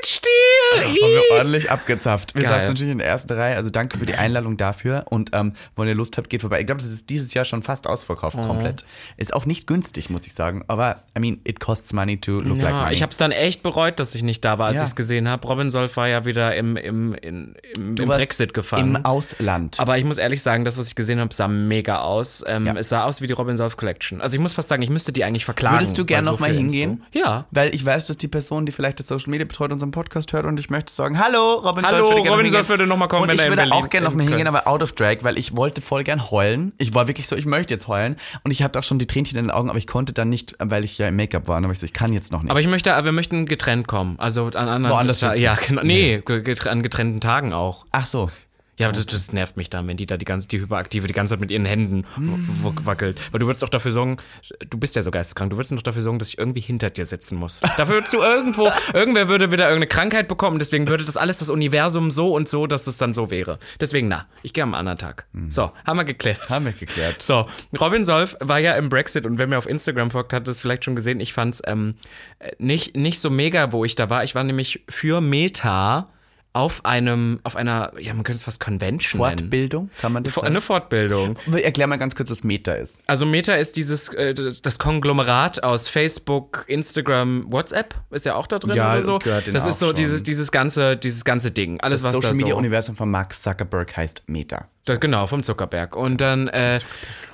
[0.05, 0.29] Stil!
[0.83, 2.35] haben wir ordentlich abgezapft.
[2.35, 2.51] Wir Geil.
[2.51, 3.55] saßen natürlich in der ersten Reihe.
[3.55, 5.05] Also danke für die Einladung dafür.
[5.09, 6.59] Und ähm, wenn ihr Lust habt, geht vorbei.
[6.59, 8.43] Ich glaube, das ist dieses Jahr schon fast ausverkauft, Mhm.
[8.43, 8.85] komplett.
[9.17, 10.63] Ist auch nicht günstig, muss ich sagen.
[10.67, 12.93] Aber, I mean, it costs money to look like Ja, money.
[12.93, 14.83] ich habe es dann echt bereut, dass ich nicht da war, als Ja.
[14.83, 15.45] ich es gesehen habe.
[15.47, 18.95] Robin Solf war ja wieder im, im, in, im, im Brexit gefangen.
[18.95, 19.79] Im Ausland.
[19.79, 22.43] aber ich muss ehrlich sagen, das, was ich gesehen habe, sah mega aus.
[22.47, 22.75] Ähm, Ja.
[22.75, 24.21] Es sah aus wie die Robin Solf Collection.
[24.21, 25.77] Also ich muss fast sagen, ich müsste die eigentlich verklagen.
[25.77, 27.03] Würdest du gern weil so noch mal viel hingehen?
[27.13, 27.45] Ja.
[27.51, 30.45] Weil ich weiß, dass die Person, die vielleicht das Social Media betreut, unseren Podcast hört
[30.45, 32.49] und ich möchte sagen, hallo, Robin Hallo, Solf würde Robin.
[32.49, 34.23] Solf würde noch mal kommen, und wenn ich er würde Berlin- auch gerne noch mal
[34.23, 36.73] in hingehen, aber out of drag, weil ich wollte voll gern heulen.
[36.77, 39.37] Ich war wirklich so, ich möchte jetzt heulen und ich hatte auch schon die Tränchen
[39.37, 41.61] in den Augen, aber ich konnte dann nicht, weil ich ja im Make-up war.
[41.61, 42.51] Habe ich so, ich kann jetzt noch nicht.
[42.51, 44.15] Aber ich möchte, aber wir möchten getrennt kommen.
[44.19, 45.41] Also an anderen Woanders sitzen?
[45.41, 45.81] Ja, genau.
[45.83, 47.85] Nee, getr- an getrennten Tagen auch.
[47.91, 48.29] Ach so.
[48.79, 51.33] Ja, das, das nervt mich dann, wenn die da die ganze, die Hyperaktive die ganze
[51.33, 53.19] Zeit mit ihren Händen w- wackelt.
[53.31, 54.17] Weil du würdest doch dafür sorgen,
[54.69, 57.03] du bist ja so geisteskrank, du würdest doch dafür sorgen, dass ich irgendwie hinter dir
[57.03, 57.59] sitzen muss.
[57.59, 61.49] Dafür würdest du irgendwo, irgendwer würde wieder irgendeine Krankheit bekommen, deswegen würde das alles das
[61.49, 63.59] Universum so und so, dass das dann so wäre.
[63.81, 65.25] Deswegen, na, ich gehe am anderen Tag.
[65.49, 66.49] So, haben wir geklärt.
[66.49, 67.21] Haben wir geklärt.
[67.21, 67.47] So,
[67.81, 70.85] Robin Solf war ja im Brexit und wer mir auf Instagram folgt, hat das vielleicht
[70.85, 71.19] schon gesehen.
[71.19, 71.95] Ich fand es ähm,
[72.59, 74.23] nicht, nicht so mega, wo ich da war.
[74.23, 76.07] Ich war nämlich für Meta
[76.51, 79.37] auf einem, auf einer, ja, man könnte es fast Convention nennen.
[79.39, 80.43] Fortbildung, kann man das Vor-?
[80.43, 81.37] Eine Fortbildung.
[81.51, 82.97] Erklär mal ganz kurz, was Meta ist.
[83.05, 88.57] Also Meta ist dieses, äh, das Konglomerat aus Facebook, Instagram, WhatsApp ist ja auch da
[88.57, 89.19] drin Ja, oder so.
[89.19, 89.95] Das ist so schon.
[89.95, 91.79] dieses, dieses ganze, dieses ganze Ding.
[91.81, 92.57] Alles, Das was Social Media so.
[92.57, 94.67] Universum von Mark Zuckerberg heißt Meta.
[94.85, 95.95] Das, genau, vom Zuckerberg.
[95.95, 96.79] Und dann, äh,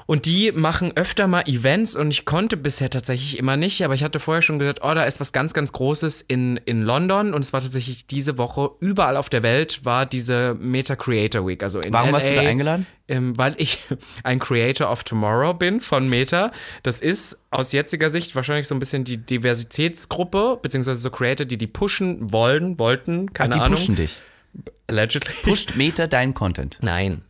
[0.07, 4.03] und die machen öfter mal Events und ich konnte bisher tatsächlich immer nicht, aber ich
[4.03, 7.43] hatte vorher schon gehört, oh, da ist was ganz, ganz Großes in, in London und
[7.43, 11.63] es war tatsächlich diese Woche überall auf der Welt war diese Meta Creator Week.
[11.63, 12.85] Also in Warum LA, warst du da eingeladen?
[13.07, 13.79] Ähm, weil ich
[14.23, 16.51] ein Creator of Tomorrow bin von Meta.
[16.83, 21.57] Das ist aus jetziger Sicht wahrscheinlich so ein bisschen die Diversitätsgruppe, beziehungsweise so Creator, die
[21.57, 23.77] die pushen wollen, wollten, keine die Ahnung.
[23.77, 24.21] pushen dich.
[24.87, 25.33] Allegedly.
[25.43, 26.77] Pusht Meta deinen Content.
[26.81, 27.23] Nein.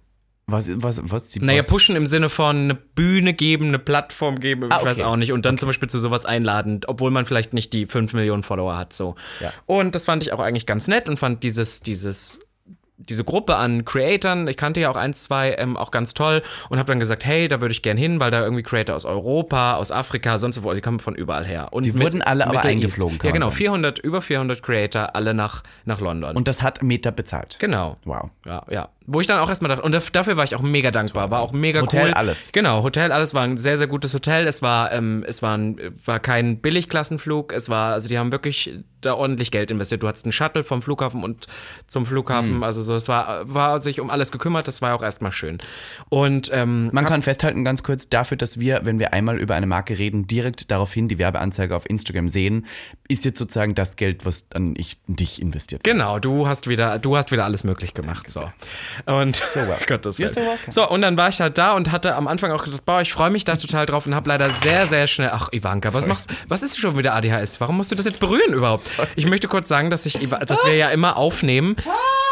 [0.48, 4.40] Was, was, was die Naja, was- pushen im Sinne von eine Bühne geben, eine Plattform
[4.40, 4.86] geben, ich Ah, okay.
[4.86, 5.32] weiß auch nicht.
[5.32, 8.78] Und dann zum Beispiel zu sowas einladen, obwohl man vielleicht nicht die 5 Millionen Follower
[8.78, 8.94] hat.
[8.94, 9.16] So.
[9.42, 9.52] Ja.
[9.66, 12.42] Und das fand ich auch eigentlich ganz nett und fand dieses, dieses,
[12.98, 16.78] diese Gruppe an Creatoren, ich kannte ja auch eins, zwei, ähm, auch ganz toll und
[16.78, 19.76] habe dann gesagt, hey, da würde ich gern hin, weil da irgendwie Creator aus Europa,
[19.76, 21.70] aus Afrika, sonst wo, also die kommen von überall her.
[21.74, 23.58] Und Die wurden alle aber eingeflogen, Ja, genau, sagen.
[23.58, 26.38] 400, über 400 Creator, alle nach, nach London.
[26.38, 27.58] Und das hat Meta bezahlt.
[27.60, 27.98] genau.
[28.06, 28.30] Wow.
[28.46, 28.90] Ja, ja.
[29.08, 31.42] Wo ich dann auch erstmal dachte, und daf- dafür war ich auch mega dankbar, war
[31.42, 32.14] auch mega Hotel, cool.
[32.14, 32.50] alles.
[32.52, 34.48] Genau, Hotel, alles war ein sehr, sehr gutes Hotel.
[34.48, 37.54] Es war, ähm, es war, ein, war kein Billigklassenflug.
[37.54, 40.02] Es war, also die haben wirklich da ordentlich Geld investiert.
[40.02, 41.46] Du hattest einen Shuttle vom Flughafen und
[41.86, 42.56] zum Flughafen.
[42.56, 42.64] Hm.
[42.64, 44.68] Also so, es war, war sich um alles gekümmert.
[44.68, 45.60] Das war auch erstmal schön.
[46.10, 49.68] Und ähm, Man kann festhalten, ganz kurz, dafür, dass wir, wenn wir einmal über eine
[49.68, 52.66] Marke reden, direkt daraufhin die Werbeanzeige auf Instagram sehen,
[53.08, 55.92] ist jetzt sozusagen das Geld, was dann ich in dich investiert habe.
[55.92, 58.32] Genau, du hast wieder, du hast wieder alles möglich gemacht.
[58.32, 58.52] So.
[59.06, 59.42] Und
[59.88, 60.30] Gottes Willen.
[60.34, 60.42] so.
[60.72, 63.12] So, und dann war ich halt da und hatte am Anfang auch gedacht, boah, ich
[63.12, 65.30] freue mich da total drauf und habe leider sehr, sehr schnell.
[65.34, 67.60] Ach, Ivanka, was machst Was ist schon wieder ADHS?
[67.62, 68.90] Warum musst du das jetzt berühren überhaupt?
[69.16, 71.76] Ich möchte kurz sagen, dass ich, dass wir ja immer aufnehmen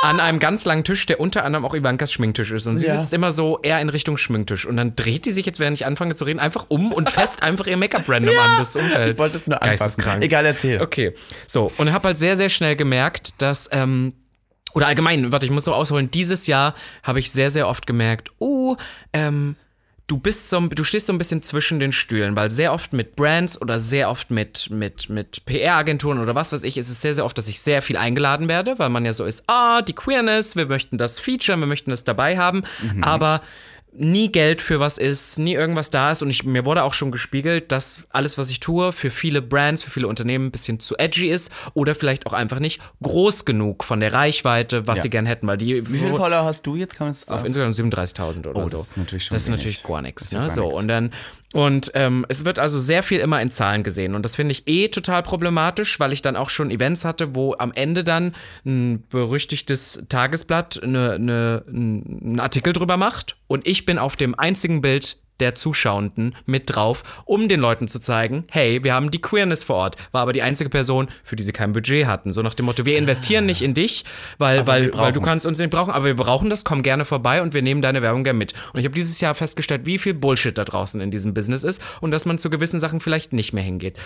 [0.04, 2.68] an einem ganz langen Tisch, der unter anderem auch Ivankas Schminktisch ist.
[2.68, 2.96] Und sie Ja.
[2.98, 4.66] sitzt immer so eher in Richtung Schminktisch.
[4.66, 7.42] Und dann dreht die sich jetzt, während ich anfange zu reden, einfach um und fest
[7.44, 9.12] einfach ihr Make-up random an das Umfeld.
[9.14, 9.60] Ich wollte es nur.
[9.60, 10.22] Geisteskrank.
[10.24, 10.82] Egal, erzähl.
[10.82, 11.14] Okay,
[11.48, 11.72] so.
[11.78, 14.14] Und habe halt sehr, sehr schnell gemerkt, dass, ähm,
[14.74, 18.32] oder allgemein, warte, ich muss so ausholen, dieses Jahr habe ich sehr, sehr oft gemerkt,
[18.40, 18.76] oh,
[19.14, 19.56] ähm,
[20.08, 23.16] du bist so, du stehst so ein bisschen zwischen den Stühlen, weil sehr oft mit
[23.16, 27.14] Brands oder sehr oft mit, mit, mit PR-Agenturen oder was weiß ich, ist es sehr,
[27.14, 29.94] sehr oft, dass ich sehr viel eingeladen werde, weil man ja so ist, ah, die
[29.94, 32.64] Queerness, wir möchten das featuren, wir möchten das dabei haben,
[33.02, 33.42] aber
[33.96, 37.12] nie Geld für was ist, nie irgendwas da ist und ich, mir wurde auch schon
[37.12, 40.98] gespiegelt, dass alles, was ich tue, für viele Brands, für viele Unternehmen ein bisschen zu
[40.98, 45.02] edgy ist oder vielleicht auch einfach nicht groß genug von der Reichweite, was Ja.
[45.04, 46.96] sie gern hätten, weil die Wie viele Follower hast du jetzt?
[46.96, 47.44] Kann man das auf?
[47.44, 48.78] Instagram 37.000 oder Oh, so.
[48.78, 49.60] das ist natürlich schon Das ist wenig.
[49.60, 50.32] natürlich gar nichts.
[50.32, 50.50] Ne?
[50.50, 51.12] So, und dann,
[51.54, 54.16] und ähm, es wird also sehr viel immer in Zahlen gesehen.
[54.16, 57.56] Und das finde ich eh total problematisch, weil ich dann auch schon Events hatte, wo
[57.60, 58.36] am Ende dann
[58.66, 64.82] ein berüchtigtes Tagesblatt eine, eine, einen Artikel drüber macht und ich bin auf dem einzigen
[64.82, 69.64] Bild der Zuschauenden mit drauf, um den Leuten zu zeigen, hey, wir haben die Queerness
[69.64, 69.98] vor Ort.
[70.12, 72.34] War aber die einzige Person, für die sie kein Budget hatten.
[72.34, 74.06] So nach dem Motto, wir investieren nicht in dich,
[74.38, 77.42] weil, weil, weil du kannst uns nicht brauchen, aber wir brauchen das, komm gerne vorbei
[77.42, 78.54] und wir nehmen deine Werbung gerne mit.
[78.74, 81.82] Und ich habe dieses Jahr festgestellt, wie viel Bullshit da draußen in diesem Business ist
[82.02, 83.98] und dass man zu gewissen Sachen vielleicht nicht mehr hingeht.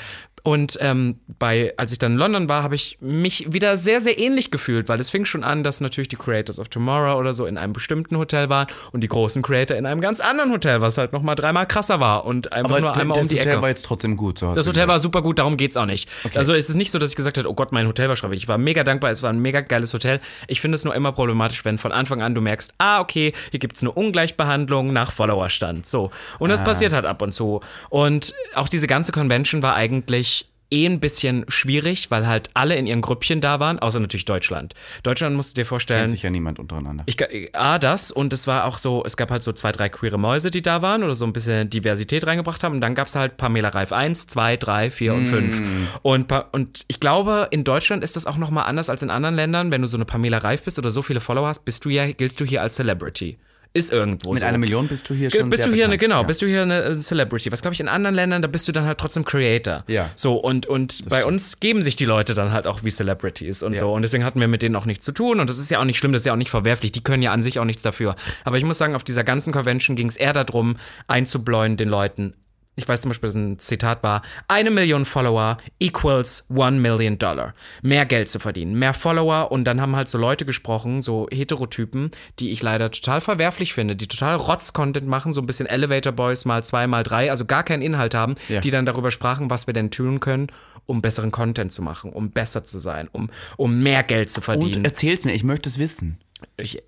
[0.43, 4.17] Und ähm, bei, als ich dann in London war, habe ich mich wieder sehr, sehr
[4.17, 7.45] ähnlich gefühlt, weil es fing schon an, dass natürlich die Creators of Tomorrow oder so
[7.45, 10.97] in einem bestimmten Hotel waren und die großen Creator in einem ganz anderen Hotel, was
[10.97, 13.61] halt nochmal dreimal krasser war und einfach Aber nur einmal um das die Hotel Ecke.
[13.61, 14.39] war jetzt trotzdem gut.
[14.39, 14.87] So Das Hotel gesagt.
[14.89, 16.09] war super gut, darum geht's auch nicht.
[16.35, 18.43] Also es ist nicht so, dass ich gesagt habe, oh Gott, mein Hotel war schrecklich.
[18.43, 20.19] Ich war mega dankbar, es war ein mega geiles Hotel.
[20.47, 23.59] Ich finde es nur immer problematisch, wenn von Anfang an du merkst, ah, okay, hier
[23.59, 25.85] gibt's eine Ungleichbehandlung nach Followerstand.
[25.85, 26.11] So.
[26.39, 26.53] Und Ah.
[26.53, 27.61] das passiert halt ab und zu.
[27.89, 32.87] Und auch diese ganze Convention war eigentlich eh ein bisschen schwierig, weil halt alle in
[32.87, 34.73] ihren Grüppchen da waren, außer natürlich Deutschland.
[35.03, 37.03] Deutschland musst du dir vorstellen, Kennt sich ja niemand untereinander.
[37.05, 37.17] ich,
[37.55, 40.51] A, das und es war auch so, es gab halt so zwei, drei queere Mäuse,
[40.51, 43.37] die da waren oder so ein bisschen Diversität reingebracht haben und dann gab es halt
[43.37, 45.61] Pamela Reif 1, 2, 3, 4 und 5.
[46.01, 49.35] Und, Pa- und ich glaube, in Deutschland ist das auch nochmal anders als in anderen
[49.35, 49.71] Ländern.
[49.71, 52.11] Wenn du so eine Pamela Reif bist oder so viele Follower hast, bist du ja,
[52.11, 53.37] giltst du hier als Celebrity.
[53.77, 54.45] Ist irgendwo Mit so.
[54.45, 56.27] einer Million bist du hier schon bist du hier eine, bekannt, genau, ja.
[56.27, 57.51] bist du hier eine äh, Celebrity.
[57.51, 59.83] Was glaube ich in anderen Ländern, da bist du dann halt trotzdem Creator.
[59.87, 60.09] Ja.
[60.15, 63.73] So und und bei uns geben sich die Leute dann halt auch wie Celebrities und
[63.73, 63.79] Ja.
[63.79, 65.79] so und deswegen hatten wir mit denen auch nichts zu tun und das ist ja
[65.79, 66.91] auch nicht schlimm, das ist ja auch nicht verwerflich.
[66.91, 68.15] Die können ja an sich auch nichts dafür.
[68.43, 72.33] Aber ich muss sagen, auf dieser ganzen Convention ging es eher darum, einzubläuen den Leuten.
[72.79, 77.55] Ich weiß zum Beispiel, dass ein Zitat war, eine Million Follower equals one million Dollar.
[77.81, 82.11] Mehr Geld zu verdienen, mehr Follower und dann haben halt so Leute gesprochen, so Heterotypen,
[82.37, 86.45] die ich leider total verwerflich finde, die total Rotz-Content machen, so ein bisschen Elevator Boys
[86.45, 88.59] mal zwei, mal drei, also gar keinen Inhalt haben, Ja.
[88.59, 90.47] die dann darüber sprachen, was wir denn tun können,
[90.85, 94.43] um besseren Content zu machen, um besser zu sein, um, um mehr Geld zu Und
[94.45, 94.85] verdienen.
[94.85, 96.19] erzähl's mir, ich möchte es wissen.
[96.55, 96.81] Ich, ja,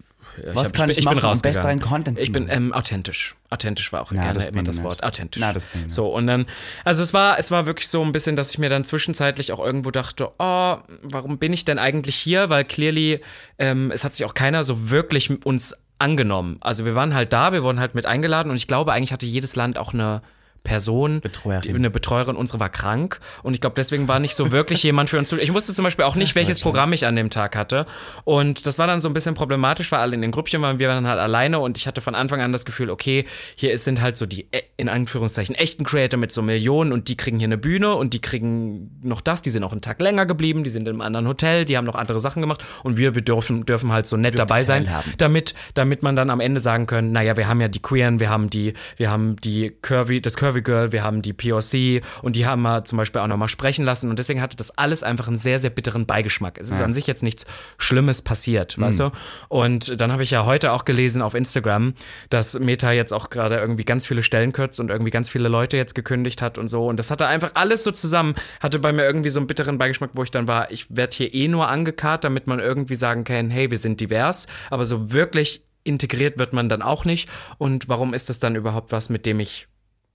[0.53, 1.79] Was hab- kann ich bin machen, um rausgegangen.
[1.79, 3.35] besseren Content zu Ich bin ähm, authentisch.
[3.49, 4.83] Authentisch war auch Na, gerne immer bin ich das nicht.
[4.85, 5.03] Wort.
[5.03, 5.41] Authentisch.
[5.41, 5.91] Na, das bin ich.
[5.93, 6.45] So, und dann,
[6.85, 9.59] also es war, es war wirklich so ein bisschen, dass ich mir dann zwischenzeitlich auch
[9.63, 12.49] irgendwo dachte, oh, warum bin ich denn eigentlich hier?
[12.51, 13.21] Weil clearly,
[13.57, 16.57] ähm, es hat sich auch keiner so wirklich uns angenommen.
[16.61, 19.25] Also wir waren halt da, wir wurden halt mit eingeladen und ich glaube, eigentlich hatte
[19.25, 20.21] jedes Land auch eine
[20.63, 21.75] Person, Betreuerin.
[21.75, 23.19] eine Betreuerin, unsere war krank.
[23.43, 25.39] Und ich glaube, deswegen war nicht so wirklich jemand für uns zu.
[25.39, 27.85] Ich wusste zum Beispiel auch nicht, welches Programm ich an dem Tag hatte.
[28.23, 30.89] Und das war dann so ein bisschen problematisch, weil alle in den Grüppchen waren, wir
[30.89, 34.17] waren halt alleine und ich hatte von Anfang an das Gefühl, okay, hier sind halt
[34.17, 37.57] so die äh, in Anführungszeichen echten Creator mit so Millionen und die kriegen hier eine
[37.57, 40.87] Bühne und die kriegen noch das, die sind auch einen Tag länger geblieben, die sind
[40.87, 42.63] in einem anderen Hotel, die haben noch andere Sachen gemacht.
[42.83, 46.39] Und wir, wir dürfen, dürfen halt so nett dabei sein, damit, damit man dann am
[46.39, 49.71] Ende sagen können, naja, wir haben ja die Queeren, wir haben die, wir haben die
[49.81, 53.27] Curvy, das Curvy Girl, wir haben die POC und die haben wir zum Beispiel auch
[53.27, 56.57] nochmal sprechen lassen und deswegen hatte das alles einfach einen sehr, sehr bitteren Beigeschmack.
[56.59, 57.45] Es ist an sich jetzt nichts
[57.77, 59.11] Schlimmes passiert, weißt du?
[59.47, 61.93] Und dann habe ich ja heute auch gelesen auf Instagram,
[62.29, 65.77] dass Meta jetzt auch gerade irgendwie ganz viele Stellen kürzt und irgendwie ganz viele Leute
[65.77, 69.03] jetzt gekündigt hat und so und das hatte einfach alles so zusammen, hatte bei mir
[69.03, 72.23] irgendwie so einen bitteren Beigeschmack, wo ich dann war, ich werde hier eh nur angekarrt,
[72.23, 76.69] damit man irgendwie sagen kann, hey, wir sind divers, aber so wirklich integriert wird man
[76.69, 77.29] dann auch nicht.
[77.57, 79.67] Und warum ist das dann überhaupt was, mit dem ich,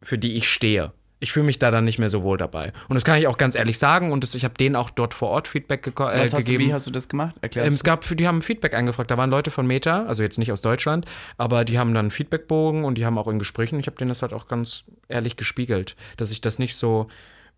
[0.04, 0.92] für die ich stehe?
[1.20, 2.72] Ich fühle mich da dann nicht mehr so wohl dabei.
[2.88, 4.12] Und das kann ich auch ganz ehrlich sagen.
[4.12, 6.64] Und das, ich habe denen auch dort vor Ort Feedback äh, hast du, gegeben.
[6.64, 7.34] wie hast du das gemacht?
[7.40, 9.10] Erklär Ähm, es gab, die haben Feedback eingefragt.
[9.10, 11.06] Da waren Leute von Meta, also jetzt nicht aus Deutschland,
[11.38, 14.10] aber die haben dann einen Feedbackbogen und die haben auch in Gesprächen, ich habe denen
[14.10, 17.06] das halt auch ganz ehrlich gespiegelt, dass ich das nicht so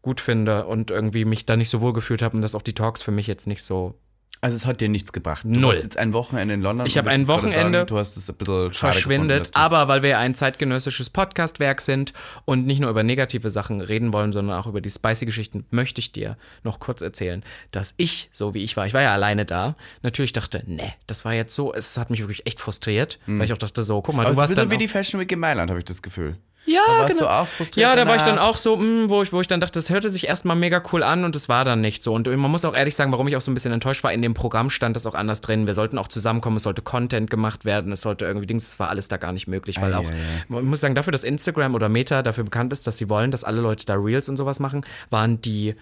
[0.01, 2.75] gut finde und irgendwie mich da nicht so wohl gefühlt habe und dass auch die
[2.75, 3.99] Talks für mich jetzt nicht so
[4.41, 5.45] Also es hat dir nichts gebracht.
[5.45, 5.77] Du Null.
[5.77, 6.87] jetzt ein Wochenende in London.
[6.87, 10.19] Ich habe ein Wochenende Sagen, du hast es ein bisschen verschwindet, gefunden, aber weil wir
[10.19, 12.13] ein zeitgenössisches Podcastwerk sind
[12.45, 16.01] und nicht nur über negative Sachen reden wollen, sondern auch über die spicy Geschichten, möchte
[16.01, 19.47] ich dir noch kurz erzählen, dass ich, so wie ich war, ich war ja alleine
[19.47, 23.45] da, natürlich dachte, ne, das war jetzt so, es hat mich wirklich echt frustriert, weil
[23.45, 25.21] ich auch dachte so, guck mal, Aber du ist warst ein dann wie die Fashion
[25.21, 26.37] Week in Mailand, habe ich das Gefühl.
[26.67, 27.21] Ja, Da warst genau.
[27.25, 28.51] du auch frustriert Ja, da war ich dann danach?
[28.51, 31.03] auch so, mh, wo, ich, wo ich dann dachte, das hörte sich erstmal mega cool
[31.03, 32.13] an und es war dann nicht so.
[32.13, 34.21] Und man muss auch ehrlich sagen, warum ich auch so ein bisschen enttäuscht war, in
[34.23, 35.67] dem Programm stand das auch anders drin.
[35.67, 38.89] Wir sollten auch zusammenkommen, es sollte Content gemacht werden, es sollte irgendwie Dings, es war
[38.91, 40.45] alles da gar nicht möglich, weil Ei, auch, ei, ei.
[40.49, 43.45] man muss sagen, dafür, dass Instagram oder Meta dafür bekannt ist, dass sie wollen, dass
[43.45, 45.75] alle Leute da Reels und sowas machen, waren die.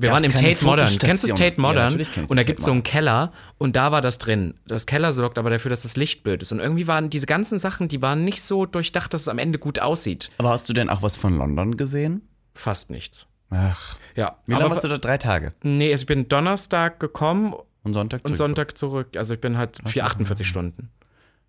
[0.00, 0.88] Wir waren im Tate Modern.
[0.98, 1.36] Kennst du das?
[1.38, 1.84] Tate Ja, Modern?
[1.88, 4.54] natürlich kenn ich und da gibt es so einen Keller und da war das drin.
[4.66, 6.52] Das Keller sorgt aber dafür, dass das Licht blöd ist.
[6.52, 9.58] Und irgendwie waren diese ganzen Sachen, die waren nicht so durchdacht, dass es am Ende
[9.58, 10.30] gut aussieht.
[10.38, 12.22] Aber hast du denn auch was von London gesehen?
[12.54, 13.26] Fast nichts.
[13.50, 13.96] Ach.
[14.14, 14.98] Ja, Wie lange warst du da?
[14.98, 15.52] Drei Tage.
[15.62, 18.36] nee, also ich bin Donnerstag gekommen Und Sonntag und zurück.
[18.36, 19.08] Sonntag zurück.
[19.16, 20.90] Also ich bin halt vier, 48 Stunden.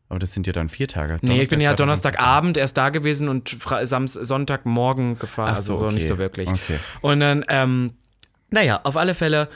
[0.09, 1.19] Aber das sind ja dann vier Tage.
[1.21, 5.51] Nee, ich bin ja Donnerstagabend erst da gewesen und Fra Sams Sonntagmorgen gefahren.
[5.53, 5.95] Ach also so, so okay.
[5.95, 6.49] nicht so wirklich.
[6.49, 6.79] Okay.
[6.99, 7.93] Und dann, ähm,
[8.51, 9.47] naja, auf alle Fälle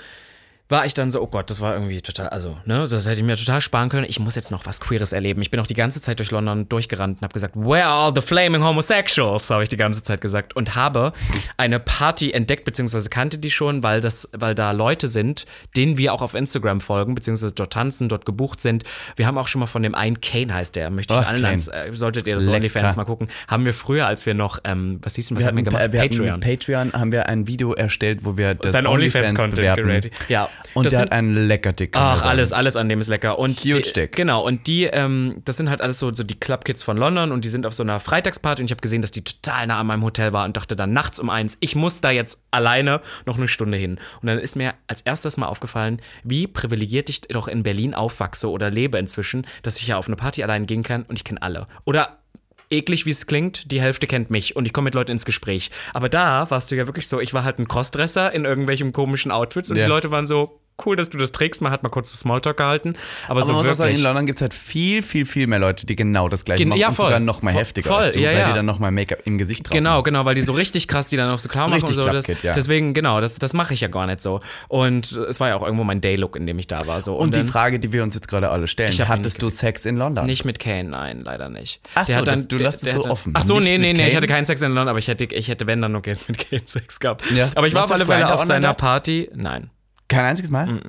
[0.67, 3.23] war ich dann so, oh Gott, das war irgendwie total, also, ne, das hätte ich
[3.23, 4.07] mir total sparen können.
[4.09, 5.41] Ich muss jetzt noch was Queeres erleben.
[5.43, 8.11] Ich bin auch die ganze Zeit durch London durchgerannt und habe gesagt, where are all
[8.15, 10.55] the flaming homosexuals, habe ich die ganze Zeit gesagt.
[10.55, 11.13] Und habe
[11.57, 16.13] eine Party entdeckt, beziehungsweise kannte die schon, weil, das, weil da Leute sind, denen wir
[16.13, 18.83] auch auf Instagram folgen, beziehungsweise dort tanzen, dort gebucht sind.
[19.17, 21.45] Wir haben auch schon mal von dem einen, Kane heißt der, möchte ich Ach, allen
[21.45, 22.47] ans, äh, solltet ihr das.
[22.47, 25.47] OnlyFans mal gucken, haben wir früher, als wir noch, ähm, was hieß denn, was Wir
[25.49, 25.91] haben wir gemacht?
[25.91, 26.39] wir Patreon.
[26.39, 29.87] Patreon haben wir ein Video erstellt, wo wir das Sein OnlyFans-Content bewerten.
[29.87, 30.13] geratet.
[30.27, 30.49] Ja.
[30.73, 31.95] Und Das der sind- hat einen lecker Dick.
[31.97, 32.29] Ach, sagen.
[32.29, 33.39] alles, alles an dem ist lecker.
[33.39, 34.11] Und Huge die, Dick.
[34.15, 37.45] Genau, und die, ähm, das sind halt alles so, so die Clubkids von London und
[37.45, 39.87] die sind auf so einer Freitagsparty und ich habe gesehen, dass die total nah an
[39.87, 43.37] meinem Hotel war und dachte dann nachts um eins, ich muss da jetzt alleine noch
[43.37, 43.99] eine Stunde hin.
[44.21, 48.49] Und dann ist mir als erstes mal aufgefallen, wie privilegiert ich doch in Berlin aufwachse
[48.49, 51.41] oder lebe inzwischen, dass ich ja auf eine Party allein gehen kann und ich kenne
[51.41, 51.67] alle.
[51.85, 52.19] Oder
[52.69, 55.71] eklig wie es klingt, die Hälfte kennt mich und ich komme mit Leuten ins Gespräch.
[55.93, 59.31] Aber da warst du ja wirklich so, ich war halt ein Crossdresser in irgendwelchen komischen
[59.31, 59.83] Outfits und Ja.
[59.85, 61.61] die Leute waren so, cool, dass du das trägst.
[61.61, 62.95] Man hat mal kurz Smalltalk gehalten.
[63.27, 63.97] Aber, Aber so man muss auch sagen, wirklich.
[63.99, 66.69] in London gibt es halt viel, viel, viel mehr Leute, die genau das gleiche Gen-
[66.69, 67.05] machen ja, und voll.
[67.05, 68.47] sogar noch mal Voll- heftiger voll, als du, ja, weil ja.
[68.49, 71.07] die dann noch mal Make-up im Gesicht drauf Genau, genau, weil die so richtig krass,
[71.07, 72.01] die dann auch so klar machen und so.
[72.03, 72.53] Das, ja.
[72.53, 74.41] Deswegen, genau, das, das mache ich ja gar nicht so.
[74.67, 77.01] Und es war ja auch irgendwo mein Day-Look, in dem ich da war.
[77.01, 77.15] So.
[77.15, 79.95] Und die dann- Frage, die wir uns jetzt gerade alle stellen, hattest du Sex in
[79.97, 80.25] London?
[80.25, 81.79] Nicht mit Kane, nein, leider nicht.
[81.95, 83.33] Ach so, hat das- du lässt es so dann, offen.
[83.35, 85.47] Ach so, nee, nee, nee, ich hatte keinen Sex in London, aber ich hätte, ich
[85.47, 87.23] hätte wenn dann nur gerne mit Kane Sex gehabt.
[87.55, 88.73] Aber ich war auf alle Fälle auf seiner?
[88.73, 89.29] Party.
[89.33, 89.69] Nein.
[90.15, 90.81] Kein einziges Mal?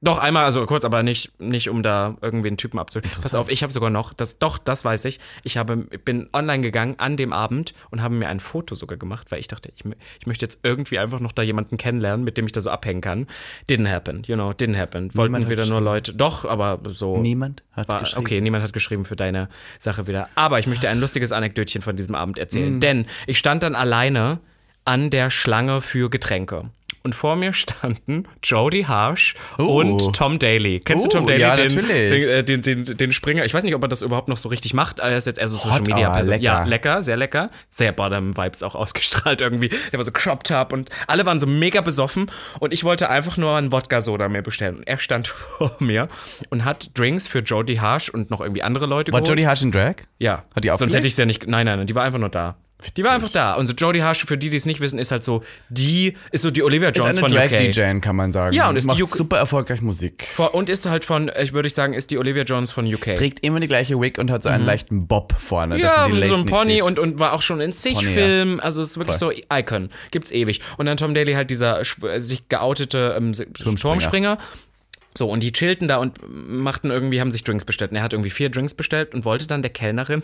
[0.00, 3.10] Doch, einmal, also kurz, aber nicht, nicht um da irgendwie einen Typen abzuholen.
[3.22, 5.18] Pass auf, ich habe sogar noch, das, doch, das weiß ich.
[5.44, 9.32] Ich habe, bin online gegangen an dem Abend und habe mir ein Foto sogar gemacht,
[9.32, 9.82] weil ich dachte, ich,
[10.20, 13.00] ich möchte jetzt irgendwie einfach noch da jemanden kennenlernen, mit dem ich da so abhängen
[13.00, 13.26] kann.
[13.70, 15.08] Didn't happen, you know, didn't happen.
[15.14, 17.16] Wollten hat wieder nur Leute, doch, aber so.
[17.16, 18.26] Niemand hat war, geschrieben.
[18.26, 20.28] Okay, niemand hat geschrieben für deine Sache wieder.
[20.34, 22.40] Aber ich möchte ein lustiges Anekdötchen von diesem Abend Mm.
[22.40, 22.78] erzählen.
[22.80, 24.40] Denn ich stand dann alleine
[24.84, 26.70] an der Schlange für Getränke.
[27.02, 29.64] Und vor mir standen Jodie Harsh Oh.
[29.80, 30.80] und Tom Daly.
[30.80, 32.08] Kennst du Oh, Tom Daly, ja, den, natürlich.
[32.08, 33.44] den, äh, den, den, den Springer?
[33.44, 35.00] Ich weiß nicht, ob er das überhaupt noch so richtig macht.
[35.00, 36.32] Er ist jetzt eher so Social Hot, Media aber Person.
[36.32, 36.42] lecker.
[36.44, 37.50] Ja, lecker, sehr lecker.
[37.68, 39.68] Sehr Bottom-Vibes auch ausgestrahlt irgendwie.
[39.92, 42.30] Der war so cropped up und alle waren so mega besoffen.
[42.58, 44.76] Und ich wollte einfach nur einen Wodka-Soda mir bestellen.
[44.76, 45.26] Und er stand
[45.58, 46.08] vor mir
[46.48, 49.28] und hat Drinks für Jodie Harsh und noch irgendwie andere Leute War geholt.
[49.38, 49.96] Jodie Harsh in Drag?
[50.18, 50.42] Ja.
[50.56, 50.94] Hat die Sonst aufgelegt?
[50.96, 51.46] hätte ich es ja nicht.
[51.46, 52.56] Nein, nein, nein, die war einfach nur da.
[52.96, 53.54] Die war einfach da.
[53.54, 56.42] Und so Jodie Harsh, für die, die es nicht wissen, ist halt so, die ist
[56.42, 57.48] so die Olivia Ist Jones eine von UK.
[57.56, 58.54] Drag-DJ, kann man sagen.
[58.54, 60.26] Ja, und ist Macht die UK super erfolgreich Musik.
[60.30, 63.14] Vor- Und ist halt von, ich würde ich sagen, ist die Olivia Jones von UK.
[63.16, 65.80] Trägt immer die gleiche Wig und hat so einen leichten Bob vorne, Mhm.
[65.80, 68.06] Ja, so ein Pony und, und war auch schon in zig Pony.
[68.08, 68.60] Filmen.
[68.60, 69.88] Also es ist wirklich so Icon.
[70.10, 70.60] Gibt's ewig.
[70.76, 71.80] Und dann Tom Daly halt dieser
[72.18, 74.36] sich geoutete ähm, Turmspringer.
[75.16, 77.92] So, und die chillten da und machten irgendwie, haben sich Drinks bestellt.
[77.92, 80.22] Und er hat irgendwie vier Drinks bestellt und wollte dann der Kellnerin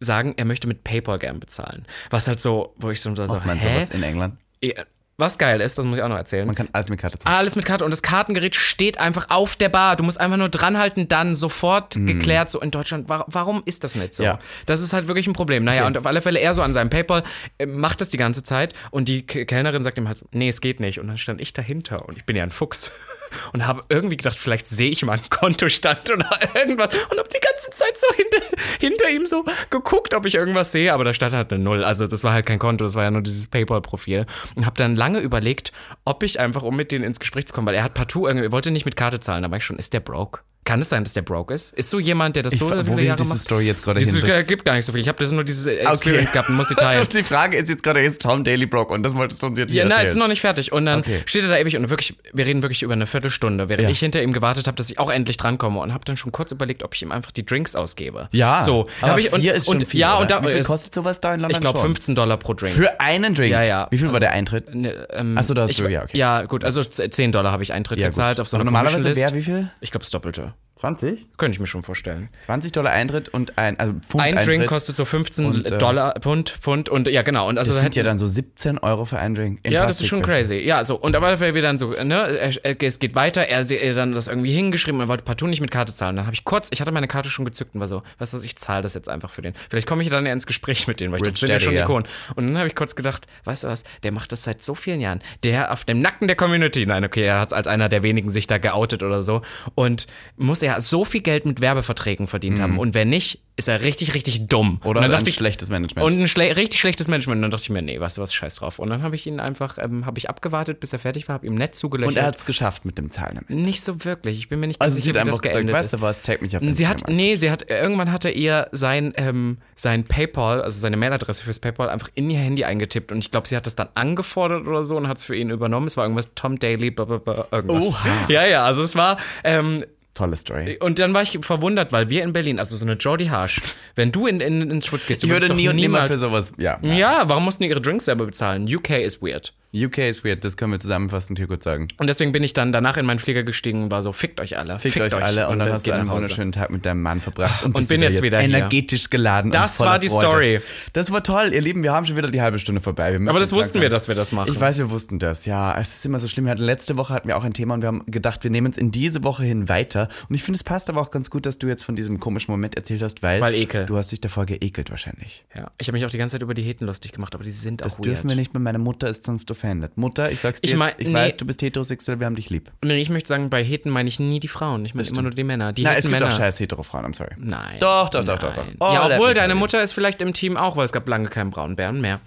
[0.00, 1.86] sagen, er möchte mit PayPal gern bezahlen.
[2.10, 3.74] Was halt so, wo ich so so, Macht man hä?
[3.74, 4.38] sowas in England?
[4.62, 4.84] Ja,
[5.18, 6.46] Was geil ist, das muss ich auch noch erzählen.
[6.46, 7.36] Man kann alles mit Karte zahlen.
[7.36, 9.96] Alles mit Karte und das Kartengerät steht einfach auf der Bar.
[9.96, 12.48] Du musst einfach nur dranhalten, dann sofort geklärt.
[12.50, 14.22] So in Deutschland, wa warum ist das nicht so?
[14.24, 14.38] Ja.
[14.64, 15.64] Das ist halt wirklich ein Problem.
[15.64, 17.22] Naja, und auf alle Fälle er so an seinem PayPal
[17.58, 20.62] äh, macht das die ganze Zeit und die Kellnerin sagt ihm halt so, nee, es
[20.62, 20.98] geht nicht.
[20.98, 22.90] Und dann stand ich dahinter und ich bin ja ein Fuchs
[23.52, 27.40] und habe irgendwie gedacht, vielleicht sehe ich mal einen Kontostand oder irgendwas und habe die
[27.40, 31.34] ganze Zeit so hinter, hinter ihm so geguckt, ob ich irgendwas sehe, aber da stand
[31.34, 31.84] halt eine Null.
[31.84, 34.96] Also das war halt kein Konto, das war ja nur dieses PayPal-Profil und habe dann
[34.96, 35.72] lange überlegt,
[36.04, 38.46] ob ich einfach, um mit denen ins Gespräch zu kommen, weil er hat partout irgendwie,
[38.46, 40.40] er wollte nicht mit Karte zahlen, da war ich schon, ist der broke?
[40.64, 41.72] Kann es sein, dass der broke ist?
[41.74, 43.40] Ist so jemand, der das so wo viele Jahre diese macht?
[43.40, 44.08] Story jetzt gerade hin?
[44.12, 45.00] Das- gibt gar nicht so viel.
[45.00, 47.06] Ich habe das nur diese Experience gehabt und muss sie teilen.
[47.12, 49.72] die Frage ist jetzt gerade, ist Tom Daly broke und das wolltest du uns jetzt
[49.72, 50.10] Ja, hier nein, es erzählen.
[50.12, 50.70] ist noch nicht fertig.
[50.72, 51.22] Und dann Okay.
[51.24, 53.90] steht er da ewig und wirklich, wir reden wirklich über eine Viertelstunde, während Ja.
[53.90, 56.52] ich hinter ihm gewartet habe, dass ich auch endlich drankomme und habe dann schon kurz
[56.52, 58.28] überlegt, ob ich ihm einfach die Drinks ausgebe.
[58.32, 58.86] ja, so.
[59.00, 60.20] aber ich, und, ist schon und, viel, Ja, oder?
[60.22, 61.86] und da Wie viel ist- kostet sowas da in London Ich glaube schon?
[61.88, 62.74] 15 Dollar pro Drink.
[62.74, 63.50] Für einen Drink?
[63.50, 63.88] Ja, ja.
[63.90, 64.74] Wie viel war Also- der Eintritt?
[64.74, 66.16] Ne, ähm, Ach so, da hast ich, du- ja, okay.
[66.18, 68.42] Ja, gut, also 10 Dollar habe ich Eintritt Ja, gezahlt gut.
[68.42, 69.70] auf so Aber einer normalerweise wäre wie viel?
[69.80, 70.50] Ich glaube, das Doppelte.
[70.80, 71.28] 20?
[71.36, 72.30] Könnte ich mir schon vorstellen.
[72.40, 74.54] 20 Dollar Eintritt und ein, also Pfund Ein Eintritt.
[74.60, 77.48] Drink kostet so 15 Und, äh, Dollar, Pfund, Pfund und ja, genau.
[77.48, 79.60] Und also Das da sind ja dann so 17 Euro für einen Drink.
[79.62, 80.56] in Ja, das ist schon crazy.
[80.56, 80.96] Ja, so.
[80.98, 84.28] Und aber wir dann so, ne, er- er- es geht weiter, er hat dann das
[84.28, 86.16] irgendwie hingeschrieben, er wollte partout nicht mit Karte zahlen.
[86.16, 88.38] Dann habe ich kurz, ich hatte meine Karte schon gezückt und war so, weißt du,
[88.40, 89.52] ich zahle das jetzt einfach für den.
[89.68, 91.60] Vielleicht komme ich dann ja ins Gespräch mit denen, weil ich Rich das sind ja
[91.60, 91.82] schon ja.
[91.84, 92.08] Ikonen.
[92.36, 95.00] Und dann habe ich kurz gedacht, weißt du was, der macht das seit so vielen
[95.00, 95.20] Jahren.
[95.44, 98.46] Der auf dem Nacken der Community, nein, okay, er hat als einer der wenigen sich
[98.46, 99.42] da geoutet oder so.
[99.74, 102.78] Und muss er so viel Geld mit Werbeverträgen verdient haben.
[102.78, 104.80] Und wenn nicht, ist er richtig, richtig dumm.
[104.82, 104.88] Mhm.
[104.88, 106.04] Oder ein ich, schlechtes Management.
[106.06, 107.38] und ein schle richtig schlechtes Management.
[107.38, 108.78] Und dann dachte ich mir, nee, weißt du was, scheiß drauf.
[108.78, 111.46] Und dann habe ich ihn einfach, ähm, habe ich abgewartet, bis er fertig war, habe
[111.46, 112.16] ihm nett zugelächelt.
[112.16, 113.44] und er hat es geschafft mit dem Zahlen.
[113.48, 114.38] nicht so wirklich.
[114.38, 116.00] Ich bin mir nicht ganz Also sie sicher, hat wie einfach das gesagt, weißt du
[116.00, 120.04] was, tag mich auf Sie hat, nee, sie hat, irgendwann hatte ihr sein, ähm, sein
[120.04, 123.56] PayPal, also seine Mailadresse fürs PayPal einfach in ihr Handy eingetippt und ich glaube, sie
[123.56, 125.86] hat das dann angefordert oder so und hat es für ihn übernommen.
[125.86, 127.84] Es war irgendwas Tom Daly, irgendwas.
[127.84, 128.08] Oha.
[128.28, 129.84] Ja, ja, also es war, ähm,
[130.20, 130.78] Tolle Story.
[130.80, 133.60] und dann war ich verwundert, weil wir in Berlin, also so eine Jodie Harsh,
[133.94, 136.52] wenn du in, in, ins Schwutz gehst, du Ich würde nie und nimmer für sowas,
[136.58, 136.78] ja.
[136.82, 138.72] Ja, warum mussten die ihre Drinks selber bezahlen?
[138.72, 139.54] UK ist weird.
[139.72, 141.88] UK ist weird, das können wir zusammenfassend hier kurz sagen.
[141.98, 144.58] Und deswegen bin ich dann danach in meinen Flieger gestiegen und war so, fickt euch
[144.58, 144.78] alle.
[144.80, 147.64] Fickt, euch alle und, dann äh, hast du einen wunderschönen Tag mit deinem Mann verbracht
[147.64, 148.48] und, bist bin jetzt wieder hier.
[148.48, 149.50] energetisch geladen.
[149.52, 150.26] Das und war die Freude.
[150.26, 150.60] Story.
[150.92, 153.14] Das war toll, ihr Lieben, wir haben schon wieder die halbe Stunde vorbei.
[153.14, 154.50] Aber das wussten langsam- wir, dass wir das machen.
[154.52, 155.78] Ich weiß, wir wussten das, ja.
[155.78, 156.46] Es ist immer so schlimm.
[156.46, 158.72] Wir hatten, letzte Woche hatten wir auch ein Thema und wir haben gedacht, wir nehmen
[158.72, 160.08] es in diese Woche hin weiter.
[160.28, 162.50] Und ich finde, es passt aber auch ganz gut, dass du jetzt von diesem komischen
[162.50, 163.86] Moment erzählt hast, weil, Weil Ekel.
[163.86, 165.44] du hast dich davor geekelt wahrscheinlich.
[165.56, 167.50] Ja, ich habe mich auch die ganze Zeit über die Heten lustig gemacht, aber die
[167.52, 168.06] sind Das auch weird.
[168.06, 169.96] dürfen wir nicht, weil meine Mutter ist sonst offended.
[169.96, 171.14] Mutter, ich sag's dir Ich mein- jetzt, ich nee.
[171.14, 172.70] weiß, du bist heterosexuell, wir haben dich lieb.
[172.82, 174.84] Nee, ich möchte sagen, bei Heten meine ich nie die Frauen.
[174.84, 175.72] Ich meine immer nur die Männer.
[175.72, 176.32] Die Na, es gibt Heten-Männer.
[176.32, 177.32] auch scheiß Hetero-Frauen, I'm sorry.
[177.38, 177.76] Nein.
[177.80, 178.74] Doch, doch, doch, doch, Nein.
[178.78, 178.90] doch.
[178.90, 179.54] Oh, ja, obwohl deine.
[179.54, 182.20] Mutter ist vielleicht im Team auch, weil es gab lange keinen Braunbären mehr.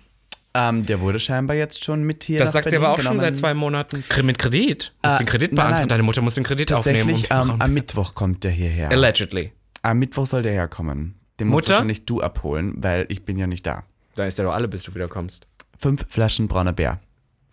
[0.55, 2.37] Ähm, der wurde scheinbar jetzt schon mit hier.
[2.37, 3.35] Das sagt sie aber Berlin auch schon seit genommen.
[3.39, 4.03] zwei Monaten.
[4.23, 4.93] Mit Kredit.
[5.01, 5.79] Du musst Äh, den Kredit nein, beantragen.
[5.81, 5.89] nein.
[5.89, 6.99] Deine Mutter muss den Kredit aufnehmen.
[7.07, 8.91] Tatsächlich, und ähm, am Mittwoch kommt der hierher.
[8.91, 9.51] Allegedly.
[9.81, 11.15] Am Mittwoch soll der herkommen.
[11.39, 13.83] Den musst wahrscheinlich du abholen, weil ich bin ja nicht da.
[14.15, 15.47] Da ist ja doch alle, bis du wieder kommst.
[15.75, 16.99] Fünf Flaschen brauner Bär.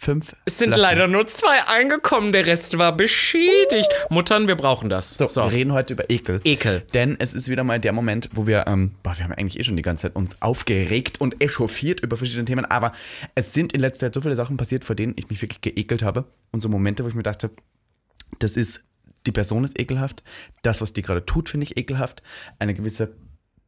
[0.03, 0.81] Fünf Es sind Flaschen.
[0.81, 3.91] leider nur zwei eingekommen, der Rest war beschädigt.
[4.09, 5.13] Muttern, wir brauchen das.
[5.13, 6.41] So, wir reden heute über Ekel.
[6.43, 6.87] Ekel.
[6.95, 9.63] Denn es ist wieder mal der Moment, wo wir, ähm, boah, wir haben eigentlich eh
[9.65, 12.93] schon die ganze Zeit uns aufgeregt und echauffiert über verschiedene Themen, aber
[13.35, 16.03] es sind in letzter Zeit so viele Sachen passiert, vor denen ich mich wirklich geekelt
[16.03, 16.25] habe.
[16.51, 17.51] Und so Momente, wo ich mir dachte,
[18.39, 18.83] das ist,
[19.27, 20.23] die Person ist ekelhaft,
[20.63, 22.23] das, was die gerade tut, finde ich ekelhaft,
[22.59, 23.13] eine gewisse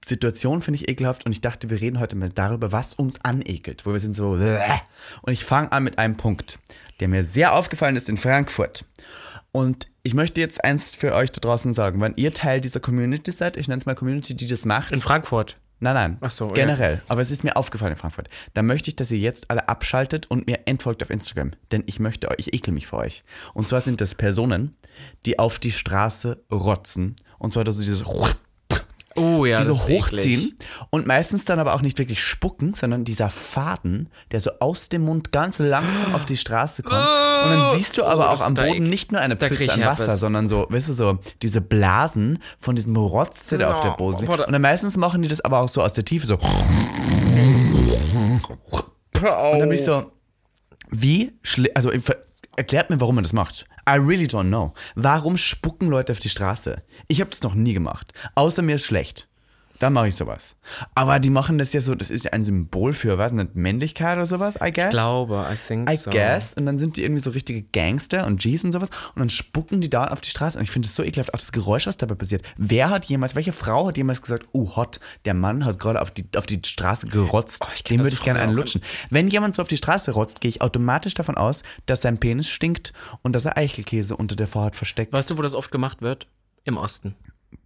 [0.05, 3.87] Situation finde ich ekelhaft und ich dachte, wir reden heute mal darüber, was uns anekelt,
[3.87, 6.59] wo wir sind so, und ich fange an mit einem Punkt,
[7.01, 8.85] der mir sehr aufgefallen ist in Frankfurt.
[9.53, 13.31] Und ich möchte jetzt eins für euch da draußen sagen, wenn ihr Teil dieser Community
[13.31, 14.93] seid, ich nenne es mal Community, die das macht.
[14.93, 15.59] In Frankfurt.
[15.79, 16.19] Nein, nein.
[16.21, 16.55] Ach so, ja.
[16.55, 17.03] Generell.
[17.09, 18.29] Aber es ist mir aufgefallen in Frankfurt.
[18.55, 21.53] Da möchte ich, dass ihr jetzt alle abschaltet und mir entfolgt auf Instagram.
[21.73, 23.25] Denn ich möchte euch, ich ekel mich vor euch.
[23.53, 24.77] Und zwar sind das Personen,
[25.27, 27.17] die auf die Straße rotzen.
[27.39, 28.07] Und zwar so dieses
[29.17, 30.57] Oh ja, die so hochziehen
[30.91, 35.03] und meistens dann aber auch nicht wirklich spucken, sondern dieser Faden, der so aus dem
[35.03, 36.95] Mund ganz langsam auf die Straße kommt.
[36.97, 40.05] Und dann siehst du aber Oh, auch am Boden nicht nur eine Pfütze an Wasser,
[40.05, 40.21] Herpes.
[40.21, 44.41] sondern so, weißt du, so diese Blasen von diesem Rotze, der auf der Boden liegt.
[44.47, 46.35] Und dann meistens machen die das aber auch so aus der Tiefe so.
[46.35, 46.43] Und
[49.61, 50.13] dann bin ich so,
[50.91, 51.91] wie schle also
[52.57, 53.67] erklärt mir, warum man das macht.
[53.89, 54.75] I really don't know.
[54.95, 56.83] Warum spucken Leute auf die Straße?
[57.09, 58.13] Ich habe das noch nie gemacht.
[58.37, 59.29] Außer mir ist schlecht.
[59.83, 60.55] Dann mache ich sowas.
[60.95, 64.17] Aber die machen das ja so, das ist ja ein Symbol für, was nicht, Männlichkeit
[64.17, 64.85] oder sowas, I guess.
[64.85, 66.13] Ich glaube, I think I so.
[66.13, 66.55] guess.
[66.55, 68.91] Und dann sind die irgendwie so richtige Gangster und G's und sowas.
[69.17, 70.57] Und dann spucken die da auf die Straße.
[70.57, 72.45] Und ich finde es so ekelhaft, auch das Geräusch, was dabei passiert.
[72.57, 76.13] Wer hat jemals, welche Frau hat jemals gesagt, oh hot, der Mann hat gerade auf
[76.13, 77.67] die, auf die Straße gerotzt.
[77.67, 78.83] Oh, Dem würde ich gerne einen lutschen.
[79.11, 82.49] Wenn jemand so auf die Straße rotzt, gehe ich automatisch davon aus, dass sein Penis
[82.49, 85.13] stinkt und dass er Eichelkäse unter der Vorhaut versteckt.
[85.13, 86.29] Weißt du, wo das oft gemacht wird?
[86.63, 87.17] Im Osten.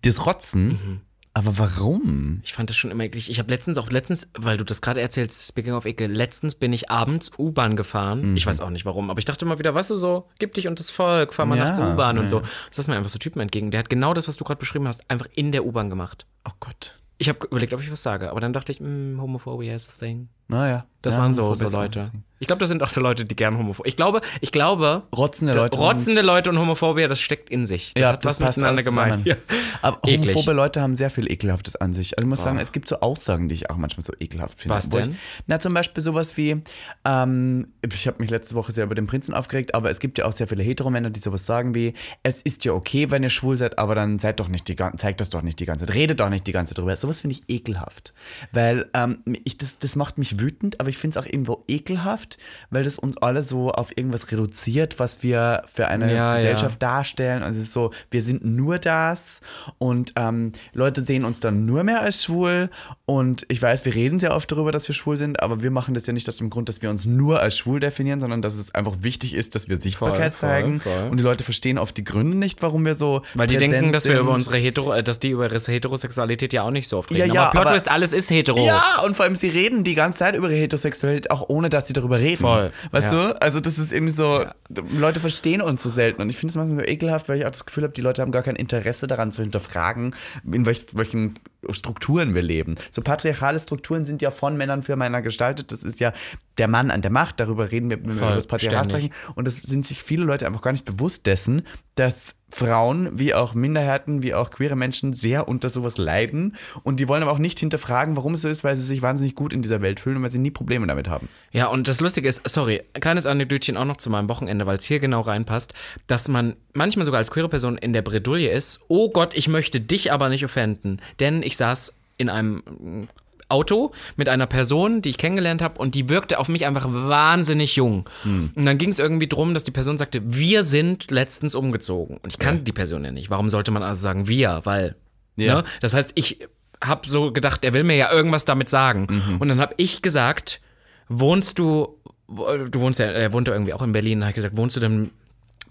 [0.00, 0.68] Das Rotzen?
[0.68, 1.00] Mhm.
[1.36, 2.40] Aber warum?
[2.44, 3.28] Ich fand das schon immer eklig.
[3.30, 6.72] Ich habe letztens auch letztens, weil du das gerade erzählst, speaking of Ekel, letztens bin
[6.72, 8.30] ich abends U-Bahn gefahren.
[8.30, 8.36] Mhm.
[8.38, 10.66] Ich weiß auch nicht warum, aber ich dachte immer wieder, weißt du so, gib dich
[10.66, 12.28] und das Volk, fahr mal Ja, nachts U-Bahn und ja.
[12.28, 12.40] so.
[12.70, 13.70] Das ist mir einfach so Typen entgegen.
[13.70, 16.24] Der hat genau das, was du gerade beschrieben hast, einfach in der U-Bahn gemacht.
[16.48, 16.98] Oh Gott.
[17.18, 19.92] Ich habe überlegt, ob ich was sage, aber dann dachte ich, mm, Homophobia is a
[19.92, 20.30] thing.
[20.48, 20.86] Naja.
[21.02, 22.10] Das ja, waren so, Homophobie so Leute.
[22.38, 23.86] Ich glaube, das sind auch so Leute, die gern homophob.
[23.86, 25.78] Ich glaube, ich glaube, Rotzende Leute.
[25.78, 27.92] rotzende Leute und Homophobia, das steckt in sich.
[27.94, 29.24] Das ja, hat das was passt miteinander gemeint.
[29.24, 29.42] zusammen.
[29.82, 30.34] Aber Eklig.
[30.34, 32.18] homophobe Leute haben sehr viel Ekelhaftes an sich.
[32.18, 34.74] Also ich muss sagen, es gibt so Aussagen, die ich auch manchmal so ekelhaft finde.
[34.74, 35.12] Was denn?
[35.12, 35.16] Ich,
[35.46, 36.62] na, zum Beispiel sowas wie,
[37.06, 40.26] ähm, ich habe mich letzte Woche sehr über den Prinzen aufgeregt, aber es gibt ja
[40.26, 43.56] auch sehr viele Heteromänner, die sowas sagen wie, es ist ja okay, wenn ihr schwul
[43.56, 45.94] seid, aber dann seid doch nicht die ganze zeigt das doch nicht die ganze Zeit,
[45.94, 46.96] redet doch nicht die ganze Zeit drüber.
[46.96, 48.12] Sowas finde ich ekelhaft.
[48.52, 52.38] Weil ähm, ich, das, das macht mich wütend, aber ich finde es auch irgendwo ekelhaft,
[52.70, 56.36] weil das uns alle so auf irgendwas reduziert, was wir für eine Ja, ja.
[56.36, 57.42] Gesellschaft darstellen.
[57.42, 59.40] Also es ist so, wir sind nur das
[59.78, 62.68] und ähm, Leute sehen uns dann nur mehr als schwul.
[63.04, 65.94] Und ich weiß, wir reden sehr oft darüber, dass wir schwul sind, aber wir machen
[65.94, 68.54] das ja nicht aus dem Grund, dass wir uns nur als schwul definieren, sondern dass
[68.56, 70.80] es einfach wichtig ist, dass wir Sichtbarkeit voll, zeigen.
[70.80, 71.08] voll.
[71.10, 73.22] Und die Leute verstehen oft die Gründe nicht, warum wir so.
[73.34, 74.20] Weil die denken, dass wir sind.
[74.22, 77.24] über unsere Hetero, äh, dass die über ihre Heterosexualität ja auch nicht so oft Ja,
[77.24, 77.34] reden.
[77.34, 78.66] ja, aber Plot aber- Twist, alles ist hetero.
[78.66, 81.86] Ja, und vor allem, sie reden die ganze Zeit über ihre Heterosexualität, auch ohne dass
[81.86, 82.40] sie darüber reden.
[82.40, 83.32] Voll, Weißt ja.
[83.32, 83.42] du?
[83.42, 84.44] Also, das ist irgendwie so,
[84.90, 86.22] Leute verstehen uns so selten.
[86.22, 88.32] Und ich finde es manchmal ekelhaft, weil ich auch das Gefühl habe, die Leute haben
[88.32, 90.14] gar kein Interesse daran zu hinterfragen,
[90.50, 91.34] in welch, welchen
[91.70, 92.76] Strukturen wir leben.
[92.90, 95.72] So patriarchale Strukturen sind ja von Männern für Männer gestaltet.
[95.72, 96.12] Das ist ja
[96.58, 97.40] der Mann an der Macht.
[97.40, 99.12] Darüber reden wir, wenn wir über das Patriarchat ständig.
[99.14, 99.32] sprechen.
[99.34, 101.62] Und das sind sich viele Leute einfach gar nicht bewusst dessen,
[101.96, 106.56] dass Frauen wie auch Minderheiten, wie auch queere Menschen sehr unter sowas leiden.
[106.84, 109.34] Und die wollen aber auch nicht hinterfragen, warum es so ist, weil sie sich wahnsinnig
[109.34, 111.28] gut in dieser Welt fühlen und weil sie nie Probleme damit haben.
[111.52, 114.76] Ja, und das Lustige ist, sorry, ein kleines Anekdötchen auch noch zu meinem Wochenende, weil
[114.76, 115.74] es hier genau reinpasst,
[116.06, 119.80] dass man manchmal sogar als queere Person in der Bredouille ist, oh Gott, ich möchte
[119.80, 123.08] dich aber nicht offenden, denn ich saß in einem
[123.48, 127.76] Auto mit einer Person, die ich kennengelernt habe und die wirkte auf mich einfach wahnsinnig
[127.76, 128.08] jung.
[128.24, 132.16] Und dann ging es irgendwie drum, dass die Person sagte, wir sind letztens umgezogen.
[132.22, 133.30] Und ich kannte die Person ja nicht.
[133.30, 134.60] Warum sollte man also sagen wir?
[134.64, 134.96] Weil,
[135.36, 135.56] Ja.
[135.56, 135.64] ne?
[135.80, 136.40] Das heißt, ich
[136.82, 139.06] habe so gedacht, er will mir ja irgendwas damit sagen.
[139.38, 140.60] Und dann habe ich gesagt,
[141.08, 144.56] wohnst du, du wohnst ja, er wohnt ja irgendwie auch in Berlin, habe ich gesagt,
[144.56, 145.10] wohnst du denn,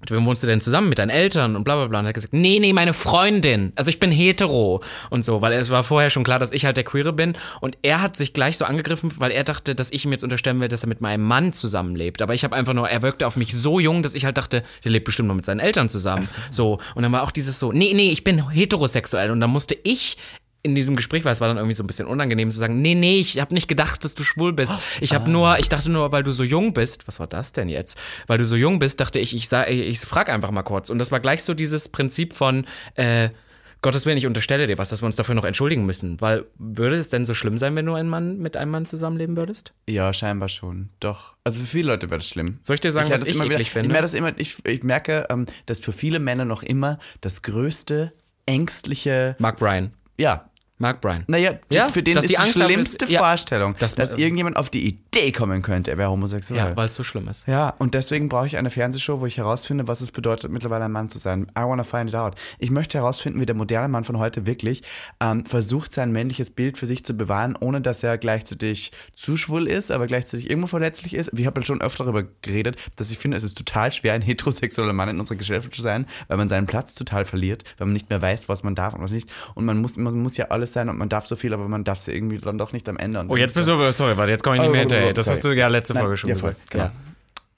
[0.09, 1.99] wie wohnst du denn zusammen mit deinen Eltern und bla bla bla.
[1.99, 3.73] Und er hat gesagt, nee, nee, meine Freundin.
[3.75, 6.77] Also ich bin hetero und so, weil es war vorher schon klar, dass ich halt
[6.77, 7.37] der Queere bin.
[7.61, 10.59] Und er hat sich gleich so angegriffen, weil er dachte, dass ich ihm jetzt unterstellen
[10.61, 12.21] will, dass er mit meinem Mann zusammenlebt.
[12.21, 14.63] Aber ich habe einfach nur, er wirkte auf mich so jung, dass ich halt dachte,
[14.83, 16.27] der lebt bestimmt noch mit seinen Eltern zusammen.
[16.51, 16.79] So.
[16.93, 19.31] Und dann war auch dieses so, nee, nee, ich bin heterosexuell.
[19.31, 20.17] Und dann musste ich
[20.65, 22.95] in diesem Gespräch, weil es war dann irgendwie so ein bisschen unangenehm zu sagen, nee,
[22.95, 24.73] nee, ich habe nicht gedacht, dass du schwul bist.
[24.99, 27.69] Ich habe nur, ich dachte nur, weil du so jung bist, was war das denn
[27.69, 27.97] jetzt?
[28.27, 30.89] Weil du so jung bist, dachte ich, ich, sag, ich frag einfach mal kurz.
[30.89, 33.29] Und das war gleich so dieses Prinzip von, äh,
[33.85, 36.19] Gottes Willen, ich unterstelle dir was, dass wir uns dafür noch entschuldigen müssen.
[36.19, 39.37] Weil würde es denn so schlimm sein, wenn du ein Mann mit einem Mann zusammenleben
[39.37, 39.73] würdest?
[39.87, 40.89] Ja, scheinbar schon.
[40.99, 41.35] Doch.
[41.43, 42.57] Also für viele Leute wäre das schlimm.
[42.63, 43.89] Soll ich dir sagen, was das ich immer eklig wieder, finde?
[43.89, 47.43] Ich, merke das immer, ich, ich merke, ähm, dass für viele Männer noch immer das
[47.43, 48.11] größte,
[48.47, 49.93] ängstliche, Mark Bryan.
[50.17, 51.23] ja, Mark Bryan.
[51.27, 54.19] naja, Ja, für den ist die die, haben, schlimmste ist- ja, Vorstellung, dass dass, man-
[54.19, 56.59] irgendjemand auf die Idee kommen könnte, er wäre homosexuell.
[56.59, 57.47] Ja, weil es so schlimm ist.
[57.47, 60.91] Ja, und deswegen brauche ich eine Fernsehshow, wo ich herausfinde, was es bedeutet, mittlerweile ein
[60.91, 61.43] Mann zu sein.
[61.57, 62.35] I wanna find it out.
[62.59, 64.83] Ich möchte herausfinden, wie der moderne Mann von heute wirklich
[65.21, 69.67] ähm, versucht, sein männliches Bild für sich zu bewahren, ohne dass er gleichzeitig zu schwul
[69.67, 71.31] ist, aber gleichzeitig irgendwo verletzlich ist.
[71.37, 74.91] Ich habe schon öfter darüber geredet, dass ich finde, es ist total schwer, ein heterosexueller
[74.93, 78.09] Mann in unserer Gesellschaft zu sein, weil man seinen Platz total verliert, weil man nicht
[78.09, 79.29] mehr weiß, was man darf und was nicht.
[79.53, 81.83] Und man muss, man muss ja alles sein und man darf so viel, aber man
[81.83, 83.25] darf es irgendwie dann doch nicht am Ende.
[83.27, 85.13] Oh, jetzt bist du, sorry, warte, jetzt komme ich nicht mehr hinterher.
[85.13, 86.69] Das hast du ja letzte Nein, Folge schon ja, gesagt.
[86.69, 86.85] genau.
[86.85, 86.91] Ja.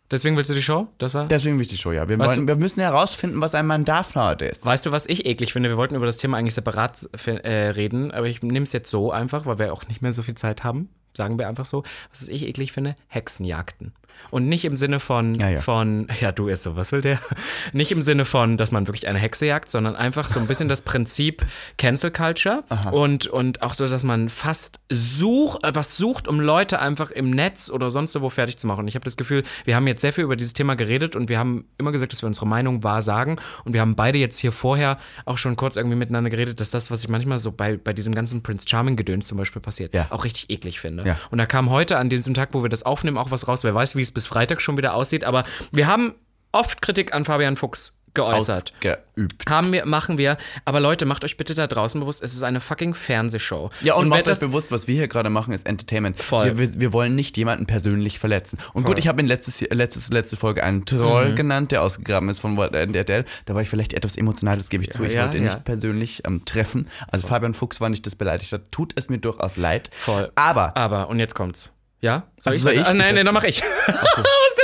[0.10, 0.88] Deswegen willst du die Show?
[1.00, 1.26] Das war?
[1.26, 2.08] Deswegen will ich die Show, ja.
[2.08, 4.66] Wir, wollen, wir müssen herausfinden, was ein Mann darf nowadays.
[4.66, 5.70] Weißt du, was ich eklig finde?
[5.70, 9.12] Wir wollten über das Thema eigentlich separat äh, reden, aber ich nehme es jetzt so
[9.12, 10.90] einfach, weil wir auch nicht mehr so viel Zeit haben.
[11.16, 11.84] Sagen wir einfach so.
[12.12, 12.96] Was ich eklig finde?
[13.08, 13.94] Hexenjagden.
[14.30, 15.62] Und nicht im Sinne von, Ja, ja.
[15.62, 17.20] von, ja, du ist so, was will der?
[17.74, 20.70] Nicht im Sinne von, dass man wirklich eine Hexe jagt, sondern einfach so ein bisschen
[20.70, 21.46] das Prinzip
[21.78, 26.80] Cancel Culture und, und auch so, dass man fast sucht, äh, was sucht, um Leute
[26.80, 28.80] einfach im Netz oder sonst wo fertig zu machen.
[28.82, 31.30] Und ich habe das Gefühl, wir haben jetzt sehr viel über dieses Thema geredet und
[31.30, 33.36] wir haben immer gesagt, dass wir unsere Meinung wahr sagen.
[33.64, 36.90] Und wir haben beide jetzt hier vorher auch schon kurz irgendwie miteinander geredet, dass das,
[36.90, 40.08] was ich manchmal so bei, bei diesem ganzen Prince Charming-Gedöns zum Beispiel passiert, Ja.
[40.10, 41.06] auch richtig eklig finde.
[41.32, 43.64] Und da kam heute an diesem Tag, wo wir das aufnehmen, auch was raus.
[43.64, 45.24] Wer weiß, wie es bis Freitag schon wieder aussieht.
[45.24, 46.16] Aber wir haben
[46.52, 48.74] oft Kritik an Fabian Fuchs geäußert.
[48.74, 49.50] Ausgeübt.
[49.50, 50.38] Haben wir, machen wir.
[50.66, 53.70] Aber Leute, macht euch bitte da draußen bewusst, es ist eine fucking Fernsehshow.
[53.82, 56.20] Ja, und, wer macht euch bewusst, was wir hier gerade machen, ist Entertainment.
[56.20, 56.46] Voll.
[56.46, 58.58] Wir, wir, wir wollen nicht jemanden persönlich verletzen.
[58.74, 60.86] Und gut, ich habe in letztes, letztes, letzte Folge einen Mhm.
[60.86, 63.24] Troll genannt, der ausgegraben ist von RTL.
[63.46, 65.04] Da war ich vielleicht etwas emotional, das gebe ich zu.
[65.04, 65.52] Ich ja, wollte ihn ja.
[65.52, 66.88] nicht persönlich ähm, treffen.
[67.08, 68.72] Also Fabian Fuchs war nicht das beleidigt hat.
[68.72, 69.90] Tut es mir durchaus leid.
[69.94, 70.32] Voll.
[70.36, 71.74] Aber Aber, und jetzt kommt's.
[72.02, 72.28] Ja?
[72.40, 72.80] Soll Also soll ich?
[72.80, 73.14] Ah, nein, Bitte.
[73.16, 73.62] nein, dann mach ich.
[73.64, 73.72] heute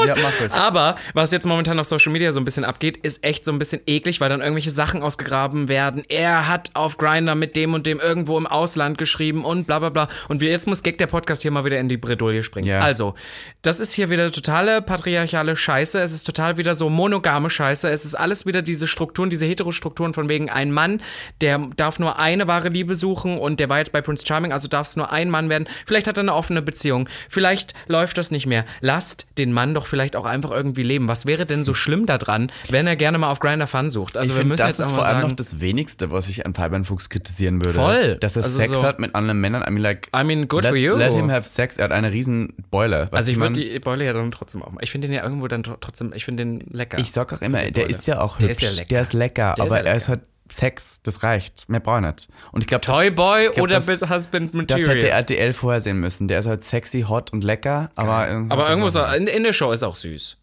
[0.00, 0.08] los?
[0.08, 0.52] Ja, mach ruhig.
[0.52, 3.58] Aber was jetzt momentan auf Social Media so ein bisschen abgeht, ist echt so ein
[3.58, 6.04] bisschen eklig, weil dann irgendwelche Sachen ausgegraben werden.
[6.08, 9.90] Er hat auf Grinder mit dem und dem irgendwo im Ausland geschrieben und bla bla
[9.90, 10.08] bla.
[10.28, 12.68] Und wir, jetzt muss Gag der Podcast hier mal wieder in die Bredouille springen.
[12.68, 12.80] Ja.
[12.80, 13.14] Also,
[13.62, 16.00] das ist hier wieder totale patriarchale Scheiße.
[16.00, 17.88] Es ist total wieder so monogame Scheiße.
[17.88, 21.00] Es ist alles wieder diese Strukturen, diese Heterostrukturen von wegen ein Mann,
[21.40, 24.68] der darf nur eine wahre Liebe suchen und der war jetzt bei Prince Charming, also
[24.68, 25.68] darf es nur ein Mann werden.
[25.86, 27.08] Vielleicht hat er eine offene Beziehung.
[27.28, 28.64] Vielleicht läuft das nicht mehr.
[28.80, 31.08] Lasst den Mann doch vielleicht auch einfach irgendwie leben.
[31.08, 34.16] Was wäre denn so schlimm daran, wenn er gerne mal auf Grinder Fun sucht?
[34.16, 36.44] Also ich wir müssen das jetzt ist vor allem sagen, noch das Wenigste, was ich
[36.46, 37.74] an Fabian Fuchs kritisieren würde.
[37.74, 38.16] Voll.
[38.16, 39.62] Dass er Also Sex so- hat mit anderen Männern.
[39.66, 40.96] I mean, like, I mean, good let, for you.
[40.96, 41.76] Let him have sex.
[41.76, 43.08] Er hat eine riesen Beule.
[43.12, 44.82] also ich würde die Beule ja dann trotzdem auch mal.
[44.82, 46.98] Ich finde den ja irgendwo dann tr- trotzdem, ich finde den lecker.
[46.98, 48.62] Ich sag auch immer, der ist ja auch Der hübsch.
[48.62, 48.88] ist ja lecker.
[48.90, 50.20] Der ist lecker, Der ist aber ja er ist lecker.
[50.20, 51.68] halt Sex, das reicht.
[51.68, 52.28] Mehr braucht er nicht.
[52.52, 54.96] Und ich glaube, Toyboy ich oder das- Husband Das Material.
[54.96, 56.28] hätte RTL vorher sehen müssen.
[56.28, 58.52] Der ist halt sexy, hot und lecker, aber irgendwie.
[58.52, 60.36] Aber irgendwo so, in, in der Show ist auch süß.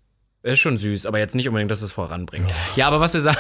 [0.43, 2.49] Ist schon süß, aber jetzt nicht unbedingt, dass es voranbringt.
[2.75, 3.21] Ja, aber was wir,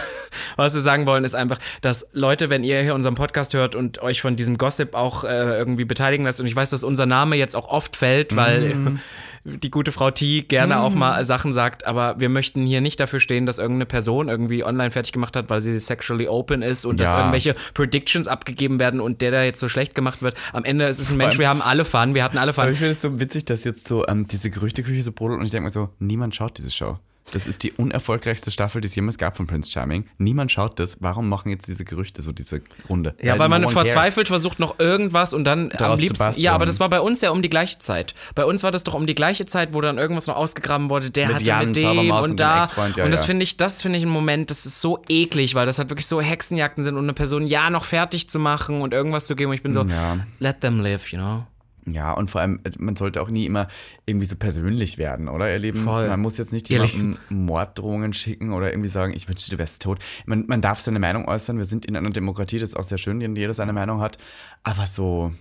[0.55, 4.03] was wir sagen wollen, ist einfach, dass Leute, wenn ihr hier unseren Podcast hört und
[4.03, 7.37] euch von diesem Gossip auch äh, irgendwie beteiligen lasst, und ich weiß, dass unser Name
[7.37, 8.99] jetzt auch oft fällt, weil
[9.43, 13.19] die gute Frau T gerne auch mal Sachen sagt, aber wir möchten hier nicht dafür
[13.19, 16.99] stehen, dass irgendeine Person irgendwie online fertig gemacht hat, weil sie sexually open ist und
[16.99, 17.19] dass Ja.
[17.19, 20.35] irgendwelche Predictions abgegeben werden und der da jetzt so schlecht gemacht wird.
[20.53, 22.63] Am Ende ist es ein Mensch, wir haben alle Fun, wir hatten alle Fun.
[22.63, 25.45] Aber ich finde es so witzig, dass jetzt so ähm, diese Gerüchteküche so brodelt und
[25.45, 26.99] ich denke mir so, niemand schaut diese Show.
[27.33, 30.05] Das ist die unerfolgreichste Staffel, die es jemals gab von Prince Charming.
[30.17, 30.97] Niemand schaut das.
[30.99, 33.15] Warum machen jetzt diese Gerüchte so diese Runde?
[33.21, 36.41] Ja, weil man no one verzweifelt versucht noch irgendwas und dann am Daraus zu liebsten.
[36.41, 38.15] Ja, aber das war bei uns ja um die gleiche Zeit.
[38.35, 41.09] Bei uns war das doch um die gleiche Zeit, wo dann irgendwas noch ausgegraben wurde.
[41.11, 42.69] Der Mit hatte Jan mit dem und und da.
[42.97, 43.27] ja, und das ja.
[43.27, 46.07] finde ich, das finde ich ein Moment, das ist so eklig, weil das halt wirklich
[46.07, 49.51] so Hexenjagden sind und eine Person ja noch fertig zu machen und irgendwas zu geben.
[49.51, 50.17] Und ich bin so, Ja.
[50.39, 51.45] let them live, you know.
[51.85, 53.67] Ja, und vor allem, äh, man sollte auch nie immer
[54.05, 55.79] irgendwie so persönlich werden, oder, ihr Lieben?
[55.79, 56.07] Voll.
[56.07, 59.81] Man muss jetzt nicht Ihr jemandem Morddrohungen schicken oder irgendwie sagen, ich wünschte, du wärst
[59.81, 59.99] tot.
[60.25, 61.57] Man, man darf seine Meinung äußern.
[61.57, 64.17] Wir sind in einer Demokratie, das ist auch sehr schön, wenn jeder seine Meinung hat.
[64.63, 65.31] Aber so,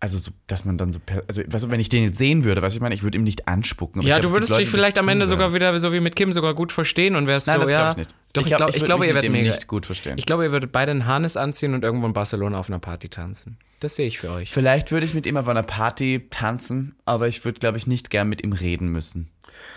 [0.00, 2.62] also, so, dass man dann so, also, weißt du, wenn ich den jetzt sehen würde,
[2.62, 4.00] was ich meine, ich würde ihm nicht anspucken.
[4.00, 5.92] aber Ja, ich glaub, du würdest Leute, dich vielleicht am Ende tun sogar wieder, so
[5.92, 7.90] wie mit Kim, sogar gut verstehen und wärst Nein, so, das ja.
[7.90, 8.14] ich nicht.
[8.32, 10.16] Doch, Ich ich, glaub, glaube, ich ich, würd glaube, ihr werdet nicht gut verstehen.
[10.16, 13.10] Ich glaube, ihr würdet beide einen Harness anziehen und irgendwo in Barcelona auf einer Party
[13.10, 13.58] tanzen.
[13.80, 14.50] Das sehe ich für euch.
[14.50, 18.10] Vielleicht würde ich mit ihm auf einer Party tanzen, aber ich würde, glaube ich, nicht
[18.10, 19.30] gern mit ihm reden müssen.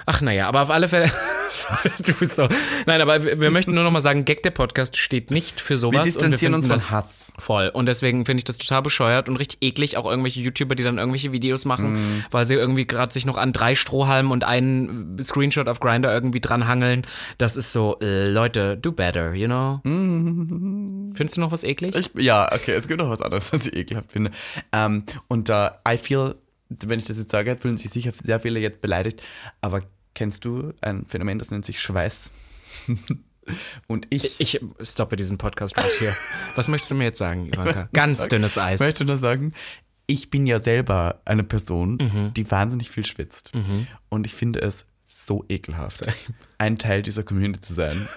[0.05, 1.09] Ach naja, aber auf alle Fälle
[2.05, 2.47] du bist so.
[2.85, 5.77] Nein, aber wir, wir möchten nur noch mal sagen, Gag der Podcast steht nicht für
[5.77, 5.93] sowas.
[5.93, 7.33] Wir und distanzieren uns von Hass.
[7.39, 7.69] Voll.
[7.69, 10.97] Und deswegen finde ich das total bescheuert und richtig eklig, auch irgendwelche YouTuber, die dann
[10.97, 12.25] irgendwelche Videos machen, Mhm.
[12.31, 16.41] weil sie irgendwie gerade sich noch an drei Strohhalmen und einen Screenshot auf Grinder irgendwie
[16.41, 17.03] dranhangeln.
[17.37, 19.79] Das ist so, äh, Leute, do better, you know?
[19.83, 21.95] Findest du noch was eklig?
[21.95, 24.31] Ich, ja, okay, es gibt noch was anderes, was ich ekelhaft finde.
[24.71, 26.35] Ähm, und da, I feel,
[26.85, 29.21] wenn ich das jetzt sage, fühlen sich sicher sehr viele jetzt beleidigt,
[29.61, 29.81] aber
[30.15, 32.31] kennst du ein Phänomen, das nennt sich Schweiß?
[33.87, 36.15] und ich, Ich stoppe diesen Podcast raus hier.
[36.55, 37.89] Was möchtest du mir jetzt sagen, Ivanka?
[37.93, 38.79] Ganz dünnes Eis.
[38.79, 39.51] möchte nur sagen,
[40.07, 42.33] ich bin ja selber eine Person, Mhm.
[42.33, 43.51] die wahnsinnig viel schwitzt.
[44.09, 46.05] Und ich finde es so ekelhaft,
[46.57, 48.07] ein Teil dieser Community zu sein,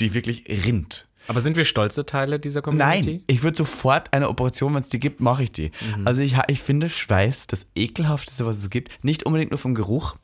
[0.00, 1.08] die wirklich rinnt.
[1.26, 3.24] Aber sind wir stolze Teile dieser Nein, Community?
[3.26, 5.70] ich würde sofort eine Operation, wenn es die gibt, mache ich die.
[5.96, 6.06] Mhm.
[6.06, 9.04] Also ich, ich finde Schweiß das ekelhafteste, was es gibt.
[9.04, 10.16] Nicht unbedingt nur vom Geruch,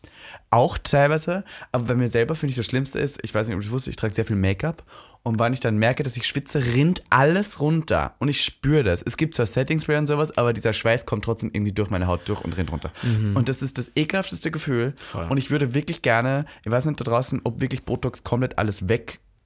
[0.51, 3.63] auch teilweise, aber bei mir selber finde ich das Schlimmste ist, ich weiß nicht, ob
[3.63, 4.83] du wusste, ich trage sehr viel Make-up
[5.23, 9.03] und wenn ich dann merke, dass ich schwitze, rinnt alles runter und ich spüre das.
[9.03, 12.29] Es gibt zwar Setting-Spray und sowas, aber dieser Schweiß kommt trotzdem irgendwie durch meine Haut
[12.29, 12.91] durch und rinnt runter.
[13.35, 14.95] Und das ist das ekelhafteste Gefühl
[15.29, 18.89] und ich würde wirklich gerne, ich weiß nicht da draußen, ob wirklich Botox komplett alles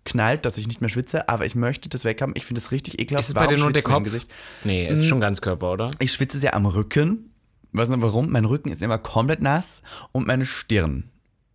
[0.05, 2.35] wegknallt, dass ich nicht mehr schwitze, aber ich möchte das weghaben.
[2.37, 3.25] Ich finde das richtig ekelhaft.
[3.25, 4.05] Ist es bei dir nur der Kopf?
[4.05, 4.31] Gesicht?
[4.65, 5.91] Nee, ist schon Ganzkörper, oder?
[5.99, 7.31] Ich schwitze sehr am Rücken.
[7.73, 8.31] Weiß nicht warum.
[8.31, 9.83] Mein Rücken ist immer komplett nass
[10.13, 11.11] und meine Stirn.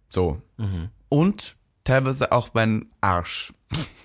[0.09, 0.41] So.
[0.57, 0.89] Mhm.
[1.07, 3.53] Und teilweise auch mein Arsch.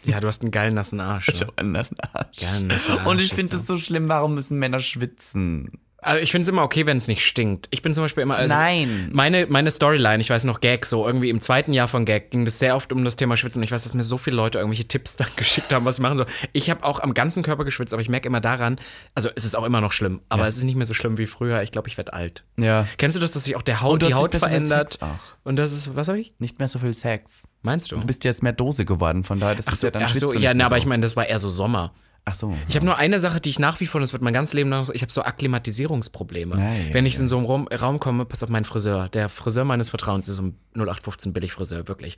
[0.05, 1.31] Ja, du hast einen geilen nassen Arsch.
[1.31, 2.41] Ich habe einen nassen Arsch.
[2.41, 4.09] Geilen nassen Arsch und ich finde das so schlimm.
[4.09, 5.81] Warum müssen Männer schwitzen?
[6.05, 7.67] Also ich finde es immer okay, wenn es nicht stinkt.
[7.71, 8.37] Ich bin zum Beispiel immer.
[8.37, 9.09] Also Nein.
[9.13, 12.45] Meine, meine Storyline, ich weiß noch, Gag, so irgendwie im zweiten Jahr von Gag ging
[12.45, 13.61] das sehr oft um das Thema Schwitzen.
[13.61, 16.03] Und ich weiß, dass mir so viele Leute irgendwelche Tipps dann geschickt haben, was sie
[16.03, 16.19] machen.
[16.19, 18.79] So, ich habe auch am ganzen Körper geschwitzt, aber ich merke immer daran,
[19.15, 21.27] also es ist auch immer noch schlimm, aber es ist nicht mehr so schlimm wie
[21.27, 21.63] früher.
[21.63, 22.45] Ich glaube, ich werde alt.
[22.59, 22.87] Ja.
[22.99, 24.99] Kennst du das, dass sich auch der Haut, die Haut verändert?
[25.43, 26.35] Und das ist, was habe ich?
[26.39, 27.43] Nicht mehr so viel Sex.
[27.63, 27.97] Meinst du?
[27.97, 30.53] Du bist jetzt mehr Dose geworden, von daher, das ist ja dann Ach so, ja,
[30.53, 31.95] na, aber ich meine, das war eher so Sommer.
[32.27, 32.57] Ach so.
[32.69, 34.71] Ich habe nur eine Sache, die ich nach wie vor, das wird mein ganzes Leben
[34.71, 36.57] lang, ich habe so Akklimatisierungsprobleme.
[36.57, 39.09] Nein, Wenn ich in so einem Raum, Raum komme, pass auf meinen Friseur.
[39.11, 42.17] Der Friseur meines Vertrauens ist so ein 0815 Billigfriseur, wirklich.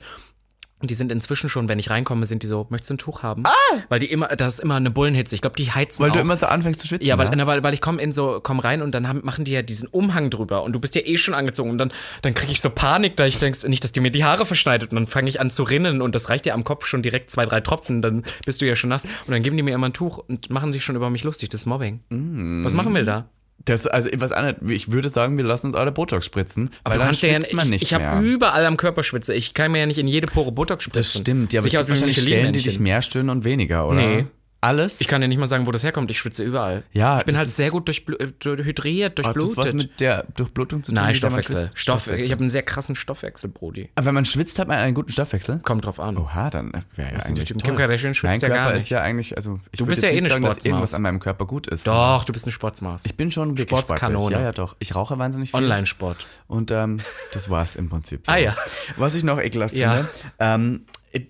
[0.79, 3.23] Und die sind inzwischen schon, wenn ich reinkomme, sind die so, möchtest du ein Tuch
[3.23, 3.43] haben?
[3.47, 3.77] Ah!
[3.89, 5.33] Weil die immer, das ist immer eine Bullenhitze.
[5.33, 6.15] Ich glaube, die heizen Weil auch.
[6.15, 7.07] du immer so anfängst zu schwitzen.
[7.07, 7.37] ja, weil, ne?
[7.37, 9.63] na, weil, weil ich komme in so, komm rein und dann haben, machen die ja
[9.63, 12.61] diesen Umhang drüber und du bist ja eh schon angezogen und dann, dann kriege ich
[12.61, 15.29] so Panik, da ich denkst, nicht, dass die mir die Haare verschneidet und dann fange
[15.29, 18.03] ich an zu rinnen und das reicht ja am Kopf schon direkt zwei, drei Tropfen,
[18.03, 20.51] dann bist du ja schon nass und dann geben die mir immer ein Tuch und
[20.51, 22.01] machen sich schon über mich lustig, das Mobbing.
[22.09, 22.63] Mm.
[22.63, 23.29] Was machen wir da?
[23.65, 26.69] Das, also, was anderes, ich würde sagen, wir lassen uns alle Botox spritzen.
[26.83, 28.21] Aber du kannst ja, man ich, nicht ich habe mehr.
[28.21, 29.33] überall am Körper Schwitze.
[29.33, 31.01] Ich kann mir ja nicht in jede Pore Botox spritzen.
[31.01, 33.99] Das stimmt, ja, aber es gibt wahrscheinlich Stellen, die dich mehr stören und weniger, oder?
[33.99, 34.25] Nee.
[34.59, 34.99] Alles?
[35.01, 36.09] Ich kann dir nicht mal sagen, wo das herkommt.
[36.09, 36.83] Ich schwitze überall.
[36.91, 39.73] Ja, ich bin halt ist- sehr gut durchblu- äh, hydriert, Hat das was durchblutet.
[39.75, 40.95] mit der Durchblutung zu tun?
[40.95, 41.61] Nein, Stoffwechsel.
[41.65, 41.79] schwitzt?
[41.79, 43.89] Stoff, ich habe einen sehr krassen Stoffwechsel, Brody.
[43.95, 45.59] Aber wenn man schwitzt, hat man einen guten Stoffwechsel?
[45.59, 46.17] Kommt drauf an.
[46.17, 47.57] Oha, dann wäre ja ist eigentlich toll.
[47.63, 48.89] Kim Kardashian schwitzt Mein ja Körper gar ist nicht.
[48.89, 50.65] ja eigentlich, also ich Du bist ja eh nicht eine sagen, dass Sportsmaus.
[50.65, 51.85] irgendwas an meinem Körper gut ist.
[51.85, 53.05] Doch, du bist ein Sportsmaß.
[53.05, 54.17] Ich bin schon wirklich Sportskanone.
[54.17, 54.39] sportlich.
[54.39, 54.75] Ja, ja, doch.
[54.79, 55.59] Ich rauche wahnsinnig viel.
[55.59, 56.25] Online-Sport.
[56.47, 56.97] Und ähm,
[57.31, 58.23] das war's im Prinzip.
[58.25, 58.55] Ah, ja.
[58.97, 59.93] Was ich noch ekelhaft Ja.
[59.93, 60.85] finde, ähm,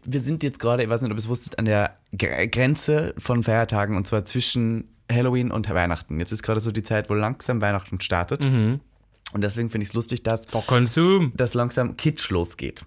[0.06, 3.14] wir sind jetzt gerade, ich weiß nicht, ob ihr es wusstet, an der Gre- Grenze
[3.18, 6.20] von Feiertagen und zwar zwischen Halloween und Weihnachten.
[6.20, 8.44] Jetzt ist gerade so die Zeit, wo langsam Weihnachten startet.
[8.44, 8.80] Mhm.
[9.34, 10.44] Und deswegen finde ich es lustig, dass,
[11.36, 12.86] dass langsam Kitsch losgeht.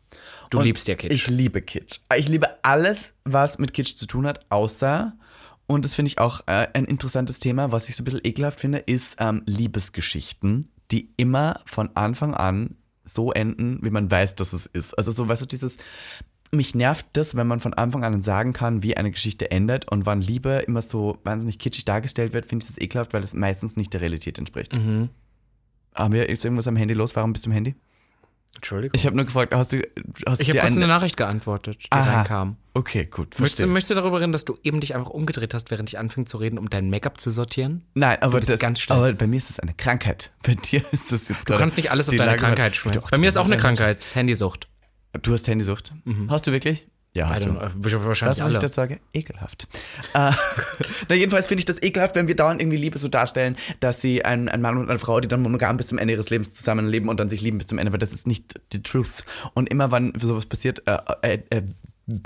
[0.48, 1.12] Du Und liebst ja Kitsch.
[1.12, 2.00] Ich liebe Kitsch.
[2.16, 5.16] Ich liebe alles, was mit Kitsch zu tun hat, außer,
[5.66, 8.58] und das finde ich auch äh, ein interessantes Thema, was ich so ein bisschen ekelhaft
[8.58, 14.52] finde, ist ähm, Liebesgeschichten, die immer von Anfang an so enden, wie man weiß, dass
[14.52, 14.94] es ist.
[14.94, 15.76] Also so, weißt du, dieses,
[16.52, 20.06] mich nervt das, wenn man von Anfang an sagen kann, wie eine Geschichte endet und
[20.06, 23.76] wann Liebe immer so wahnsinnig kitschig dargestellt wird, finde ich das ekelhaft, weil das meistens
[23.76, 24.74] nicht der Realität entspricht.
[24.74, 25.10] Mhm.
[25.94, 27.14] Haben wir, ist irgendwas am Handy los?
[27.16, 27.74] Warum bist du am Handy?
[28.56, 28.92] Entschuldigung.
[28.94, 29.82] Ich habe nur gefragt, hast du,
[30.26, 32.16] hast Ich habe kurz eine Nachricht geantwortet, die Aha.
[32.16, 32.56] reinkam.
[32.74, 33.38] Okay, gut.
[33.38, 35.98] Möchtest du, möchtest du darüber reden, dass du eben dich einfach umgedreht hast, während ich
[35.98, 37.84] anfing zu reden, um dein Make-up zu sortieren?
[37.94, 38.98] Nein, aber, das, ganz schlimm.
[38.98, 40.32] aber bei mir ist es eine Krankheit.
[40.44, 43.02] Bei dir ist das jetzt Du kannst nicht alles auf deine Krankheit schmeißen.
[43.10, 44.68] Bei mir ist auch eine Krankheit, Handysucht.
[45.22, 45.92] Du hast Handysucht.
[46.28, 46.86] Hast du wirklich?
[47.12, 47.56] Ja, hast du.
[47.56, 49.00] wahrscheinlich du, was ich das sage?
[49.12, 49.66] Ekelhaft.
[50.14, 50.30] äh,
[51.08, 54.24] na, jedenfalls finde ich das ekelhaft, wenn wir dauernd irgendwie Liebe so darstellen, dass sie
[54.24, 57.08] ein, ein Mann und eine Frau, die dann monogam bis zum Ende ihres Lebens zusammenleben
[57.08, 59.24] und dann sich lieben bis zum Ende, weil das ist nicht die Truth.
[59.54, 61.62] Und immer, wann sowas passiert, äh, äh, äh,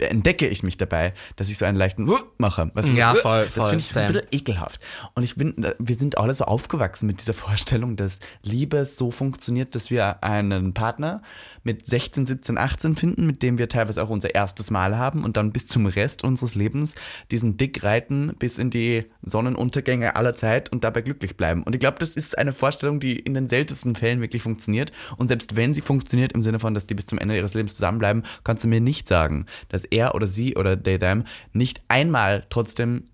[0.00, 2.08] entdecke ich mich dabei, dass ich so einen leichten
[2.38, 2.70] mache.
[2.74, 4.80] Was Ja, so, voll, Das voll, finde ich so ein bisschen ekelhaft.
[5.14, 9.74] Und ich bin, wir sind alle so aufgewachsen mit dieser Vorstellung, dass Liebe so funktioniert,
[9.74, 11.22] dass wir einen Partner
[11.62, 15.36] mit 16, 17, 18 finden, mit dem wir teilweise auch unser erstes Mal haben und
[15.36, 16.94] dann bis zum Rest unseres Lebens
[17.30, 21.62] diesen Dick reiten bis in die Sonnenuntergänge aller Zeit und dabei glücklich bleiben.
[21.62, 24.92] Und ich glaube, das ist eine Vorstellung, die in den seltensten Fällen wirklich funktioniert.
[25.16, 27.74] Und selbst wenn sie funktioniert, im Sinne von, dass die bis zum Ende ihres Lebens
[27.74, 32.46] zusammenbleiben, kannst du mir nicht sagen, dass er oder sie oder they, them nicht einmal
[32.48, 33.04] trotzdem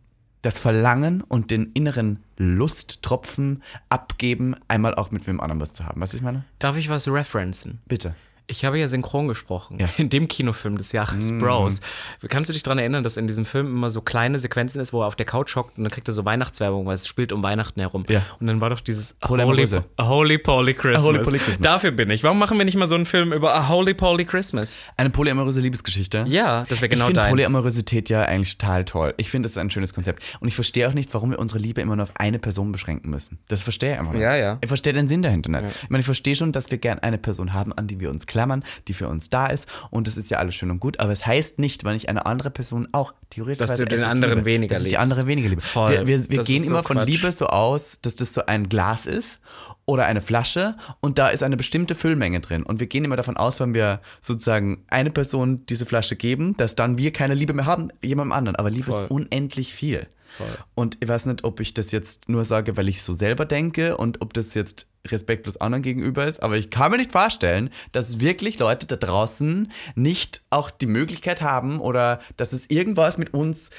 [0.42, 6.00] das Verlangen und den inneren Lusttropfen abgeben, einmal auch mit wem anderem was zu haben.
[6.00, 6.44] Was ich meine?
[6.58, 7.80] Darf ich was referenzen?
[7.86, 8.14] Bitte.
[8.50, 9.78] Ich habe ja synchron gesprochen.
[9.96, 11.80] In dem Kinofilm des Jahres, Bros.
[12.28, 15.02] Kannst du dich daran erinnern, dass in diesem Film immer so kleine Sequenzen ist, wo
[15.02, 17.42] er auf der Couch hockt und dann kriegt er so Weihnachtswerbung, weil es spielt um
[17.44, 18.04] Weihnachten herum.
[18.08, 18.22] Ja.
[18.40, 19.66] Und dann war doch dieses A Holy Holy,
[20.00, 21.04] Holy Poly Christmas.
[21.04, 21.60] Holy Poly Christmas.
[21.60, 22.24] Dafür bin ich.
[22.24, 24.80] Warum machen wir nicht mal so einen Film über A Holy Poly Christmas?
[24.96, 26.24] Eine polyamoröse Liebesgeschichte.
[26.26, 27.30] Ja, das wäre genau ich finde deins.
[27.30, 29.14] Polyamorosität ja eigentlich total toll.
[29.16, 30.22] Ich finde, es ist ein schönes Konzept.
[30.40, 33.10] Und ich verstehe auch nicht, warum wir unsere Liebe immer nur auf eine Person beschränken
[33.10, 33.38] müssen.
[33.48, 34.22] Das verstehe ich einfach nicht.
[34.22, 34.58] Ja, ja.
[34.60, 35.76] Ich verstehe den Sinn dahinter nicht.
[35.84, 38.26] Ich meine, ich verstehe schon, dass wir gern eine Person haben, an die wir uns
[38.40, 39.68] klammern, die für uns da ist.
[39.90, 40.98] Und das ist ja alles schön und gut.
[41.00, 44.46] Aber es heißt nicht, wenn ich eine andere Person auch theoretisch Dass du den anderen
[44.46, 45.02] weniger dass ich die liebst.
[45.12, 45.60] andere weniger liebe.
[45.60, 45.92] Voll.
[45.92, 47.06] Wir, wir, wir gehen so immer von Quatsch.
[47.08, 49.40] Liebe so aus, dass das so ein Glas ist
[49.84, 52.62] oder eine Flasche und da ist eine bestimmte Füllmenge drin.
[52.62, 56.76] Und wir gehen immer davon aus, wenn wir sozusagen eine Person diese Flasche geben, dass
[56.76, 58.56] dann wir keine Liebe mehr haben, jemandem anderen.
[58.56, 59.04] Aber Liebe Voll.
[59.04, 60.06] ist unendlich viel.
[60.74, 63.96] Und ich weiß nicht, ob ich das jetzt nur sage, weil ich so selber denke
[63.96, 68.20] und ob das jetzt respektlos anderen gegenüber ist, aber ich kann mir nicht vorstellen, dass
[68.20, 73.70] wirklich Leute da draußen nicht auch die Möglichkeit haben oder dass es irgendwas mit uns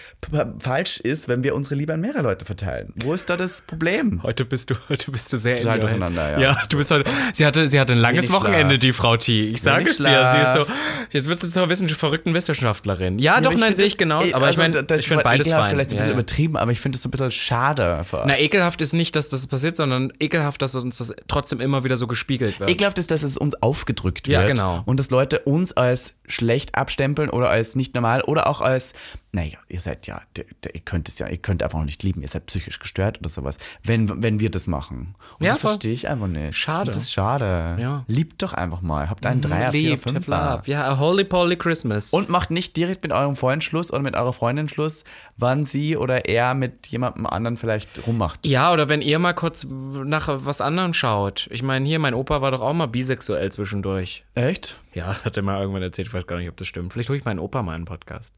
[0.60, 2.94] falsch ist, wenn wir unsere Liebe an mehrere Leute verteilen.
[2.96, 4.24] Wo ist da das Problem?
[4.24, 6.40] Heute bist du, heute bist du sehr Total durcheinander, ja.
[6.40, 7.10] Ja, du bist heute.
[7.34, 8.82] Sie hatte, sie hatte ein langes Wenig Wochenende, Schlaf.
[8.82, 9.46] die Frau T.
[9.48, 10.32] Ich sage es dir.
[10.32, 10.66] Sie ist so.
[11.12, 13.20] Jetzt wird sie zur Wissenschaft, verrückten Wissenschaftlerin.
[13.20, 14.22] Ja, Ja, doch, nein, sehe ich genau.
[14.22, 15.76] ey, Aber also ich meine, ich finde beides ekelhaft fein.
[15.76, 16.14] vielleicht ein bisschen ja.
[16.14, 18.04] übertrieben, aber ich finde es so ein bisschen schade.
[18.26, 21.98] Na, ekelhaft ist nicht, dass das passiert, sondern ekelhaft, dass uns das trotzdem immer wieder
[21.98, 22.70] so gespiegelt wird.
[22.70, 24.42] Ekelhaft ist, dass es uns aufgedrückt wird.
[24.42, 24.82] Ja, genau.
[24.86, 28.94] Und dass Leute uns als schlecht abstempeln oder als nicht normal oder auch als,
[29.34, 32.48] naja, ihr seid ja, ihr könnt es ja, ihr könnt einfach nicht lieben, ihr seid
[32.48, 35.16] psychisch gestört oder sowas, wenn, wenn wir das machen.
[35.40, 36.58] Und Ja, das verstehe ich einfach nicht.
[36.58, 36.92] Schade.
[36.92, 37.78] Das ist schade.
[37.80, 38.04] Ja.
[38.08, 39.10] Liebt doch einfach mal.
[39.10, 40.62] Habt einen Dreier, Vierer, Liebt, have Fünfer.
[40.66, 42.12] Ja, a holy poly Christmas.
[42.12, 45.06] Und macht nicht direkt mit eurem Freund Schluss oder mit eurer Freundin Schluss,
[45.38, 48.46] wann sie oder er mit jemandem anderen vielleicht rummacht.
[48.46, 51.48] ja, oder wenn ihr mal kurz nach was anderem schaut.
[51.52, 54.26] Ich meine, hier, mein Opa war doch auch mal bisexuell zwischendurch.
[54.36, 54.78] Echt?
[54.94, 56.92] Ja, hat er mal irgendwann erzählt, ich weiß gar nicht, ob das stimmt.
[56.92, 58.34] Vielleicht hole ich meinen Opa mal in einen Podcast.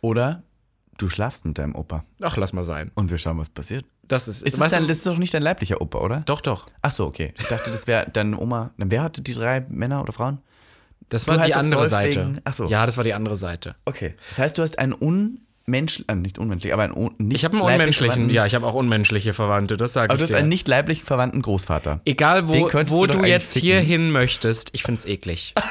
[0.00, 0.42] Oder
[0.98, 2.90] du schlafst mit deinem Opa Ach, lass mal sein.
[2.94, 3.84] und wir schauen, was passiert.
[4.08, 6.20] Das ist, Ist es weißt dein, das ist doch nicht dein leiblicher Opa, oder?
[6.26, 6.66] doch, doch.
[6.82, 7.34] Ach so, okay.
[7.38, 8.70] Ich dachte, das wäre deine Oma.
[8.76, 10.38] Wer hatte die drei Männer oder Frauen?
[11.08, 12.34] Das war Du die halt andere Seite.
[12.44, 12.66] ach so.
[12.66, 13.74] Ja, das war die andere Seite.
[13.84, 14.14] Okay.
[14.28, 17.54] Das heißt, du hast einen unmenschlichen, äh, nicht unmenschlich, aber einen un nicht Ich habe
[17.56, 20.30] einen unmenschlichen, verwandten- ja, ich habe auch unmenschliche Verwandte, das sage Aber ich du hast
[20.30, 20.36] dir.
[20.38, 22.00] einen nicht leiblichen verwandten Großvater.
[22.04, 23.66] Egal, wo, wo du du jetzt ficken.
[23.68, 25.52] hier hin möchtest, ich find's eklig.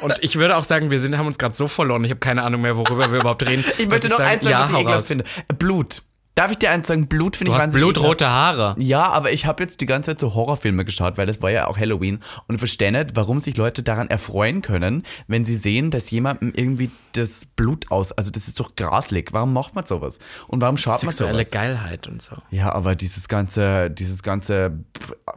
[0.00, 2.42] Und ich würde auch sagen, wir sind, haben uns gerade so verloren, ich habe keine
[2.42, 3.64] Ahnung mehr, worüber wir überhaupt reden.
[3.78, 5.24] Ich möchte noch sage, eins sagen, ja, was ich ekelhaft finde.
[5.58, 6.02] Blut.
[6.36, 7.06] Darf ich dir eins sagen?
[7.08, 8.76] Blut finde ich wahnsinnig blutrote Haare.
[8.78, 11.66] Ja, aber ich habe jetzt die ganze Zeit so Horrorfilme geschaut, weil das war ja
[11.66, 12.18] auch Halloween.
[12.46, 16.52] Und ich verstehe nicht, warum sich Leute daran erfreuen können, wenn sie sehen, dass jemandem
[16.54, 18.12] irgendwie das Blut aus.
[18.12, 19.32] Also das ist doch graslig.
[19.32, 20.18] Warum macht man sowas?
[20.46, 21.50] Und warum schaut man Sexuelle sowas?
[21.50, 22.36] Geilheit und so.
[22.50, 24.84] Ja, aber dieses ganze, dieses ganze,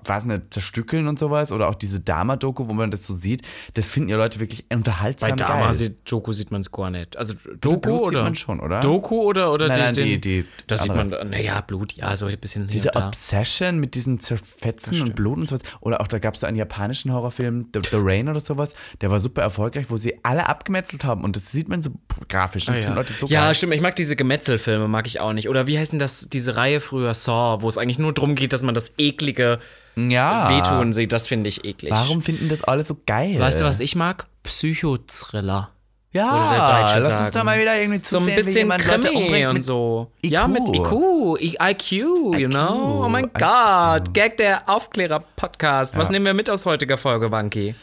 [0.04, 3.44] weiß nicht, Zerstückeln und sowas oder auch diese Dama-Doku, wo man das so sieht,
[3.76, 5.74] das finden ja Leute wirklich unterhaltsam Bei Dama geil.
[5.76, 7.16] sieht, man es gar nicht.
[7.16, 8.10] Also Doku Blut oder?
[8.10, 8.82] sieht man schon, oder?
[8.82, 12.26] Doku oder, oder Nein, die, nein, die- die Da sieht man, naja, Blut, ja, so
[12.26, 12.94] ein bisschen Diese.
[12.96, 15.62] Obsession mit diesem Zerfetzen und Blut und sowas.
[15.82, 19.12] Oder auch da gab es so einen japanischen Horrorfilm, The, The Rain oder sowas, der
[19.12, 21.24] war super erfolgreich, wo sie alle abgemetzelt haben.
[21.24, 21.92] Und das sieht man so
[22.28, 22.70] grafisch.
[22.70, 23.56] Ah, Ja, Leute so ja geil.
[23.56, 23.74] stimmt.
[23.74, 25.50] Ich mag diese Gemetzelfilme, mag ich auch nicht.
[25.50, 28.54] Oder wie heißt denn das, diese Reihe früher Saw, wo es eigentlich nur darum geht,
[28.54, 29.60] dass man das eklige
[29.96, 30.50] ja.
[30.50, 31.12] Wehtun sieht.
[31.12, 31.92] Das finde ich eklig.
[31.92, 33.40] Warum finden das alle so geil?
[33.40, 34.28] Weißt du, was ich mag?
[34.44, 35.72] Psychothriller.
[36.12, 37.32] Ja, lass uns sagen.
[37.34, 40.12] da mal wieder irgendwie So ein bisschen Krimi und so.
[40.24, 40.32] IQ.
[40.32, 41.40] Ja, mit IQ.
[41.40, 43.04] I IQ, you know?
[43.06, 43.34] Oh mein IQ.
[43.38, 44.14] Gott.
[44.16, 45.96] Gag der Aufklärer-Podcast.
[45.98, 47.76] Was nehmen wir mit aus heutiger Folge, Wanky?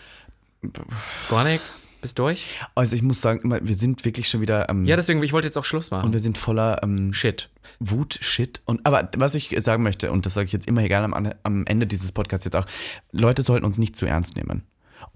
[1.30, 1.86] Gar nichts.
[2.00, 2.46] Bist durch?
[2.74, 5.56] Also ich muss sagen, wir sind wirklich schon wieder ähm, Ja, deswegen, ich wollte jetzt
[5.56, 6.06] auch Schluss machen.
[6.06, 7.48] und wir sind voller ähm, Shit.
[7.78, 8.60] Wut, Shit.
[8.64, 11.66] Und aber was ich sagen möchte, und das sage ich jetzt immer egal am, am
[11.66, 12.66] Ende dieses Podcasts jetzt auch,
[13.12, 14.64] Leute sollten uns nicht zu ernst nehmen.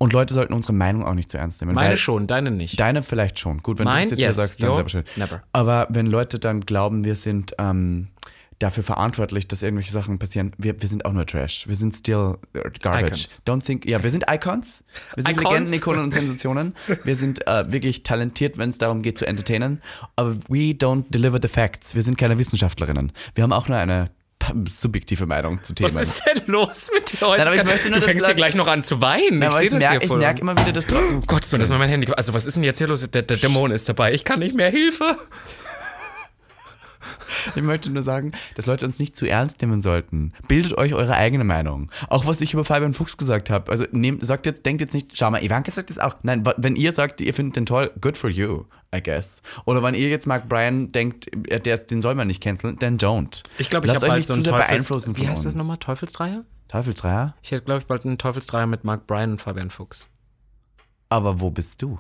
[0.03, 1.75] Und Leute sollten unsere Meinung auch nicht zu ernst nehmen.
[1.75, 2.81] Meine schon, deine nicht.
[2.81, 3.59] Deine vielleicht schon.
[3.59, 4.09] Gut, wenn Mein?
[4.09, 4.37] du das jetzt Yes.
[4.37, 5.05] hier sagst, dann selber schön.
[5.17, 5.43] Never.
[5.53, 8.09] Aber wenn Leute dann glauben, wir sind ähm,
[8.61, 10.53] dafür verantwortlich, dass irgendwelche Sachen passieren.
[10.57, 11.69] Wir, wir sind auch nur Trash.
[11.69, 12.39] Wir sind still
[12.81, 13.07] garbage.
[13.09, 13.43] Icons.
[13.47, 14.85] Don't think, ja, wir sind Icons.
[15.17, 15.51] Wir sind Icons.
[15.51, 16.75] Legenden, Ikonen und Sensationen.
[17.05, 19.83] Wir sind äh, wirklich talentiert, wenn es darum geht zu entertainen.
[20.17, 21.95] Aber we don't deliver the facts.
[21.95, 23.13] Wir sind keine Wissenschaftlerinnen.
[23.35, 24.11] Wir haben auch nur eine
[24.68, 25.95] subjektive Meinung zu Themen.
[25.95, 27.38] Was ist denn los mit dir heute?
[27.38, 29.43] Nein, aber ich möchte nur, du fängst Leute- gleich noch an zu weinen.
[29.43, 30.18] Ja, ich sehe das hier ich voll.
[30.18, 32.11] merk immer wieder, dass Oh Gott, das ist mal mein Handy.
[32.12, 33.09] Also was ist denn jetzt hier los?
[33.11, 34.12] Der, der Dämon ist dabei.
[34.12, 34.70] Ich kann nicht mehr.
[34.70, 35.16] Hilfe.
[37.57, 40.33] Ich möchte nur sagen, dass Leute uns nicht zu ernst nehmen sollten.
[40.47, 41.91] Bildet euch eure eigene Meinung.
[42.09, 43.71] Auch was ich über Fabian Fuchs gesagt habe.
[43.71, 46.17] Also nehmt, sagt jetzt, denkt jetzt nicht, schau mal, Ivanka sagt das auch.
[46.23, 49.43] Nein, wenn ihr sagt, ihr findet den toll, good for you, I guess.
[49.65, 52.99] Oder wenn ihr jetzt Mark Bryan denkt, äh, der, den soll man nicht canceln, then
[52.99, 53.43] don't.
[53.59, 55.17] Ich glaube, ich habe euch bald nicht so einen Teufels...
[55.17, 55.79] Wie heißt das nochmal?
[55.79, 56.45] Teufelsdreier?
[56.69, 57.35] Teufelsdreier?
[57.43, 60.13] Ich hätte, glaube ich, bald einen Teufelsdreier mit Mark Bryan und Fabian Fuchs.
[61.09, 61.99] Aber wo bist du?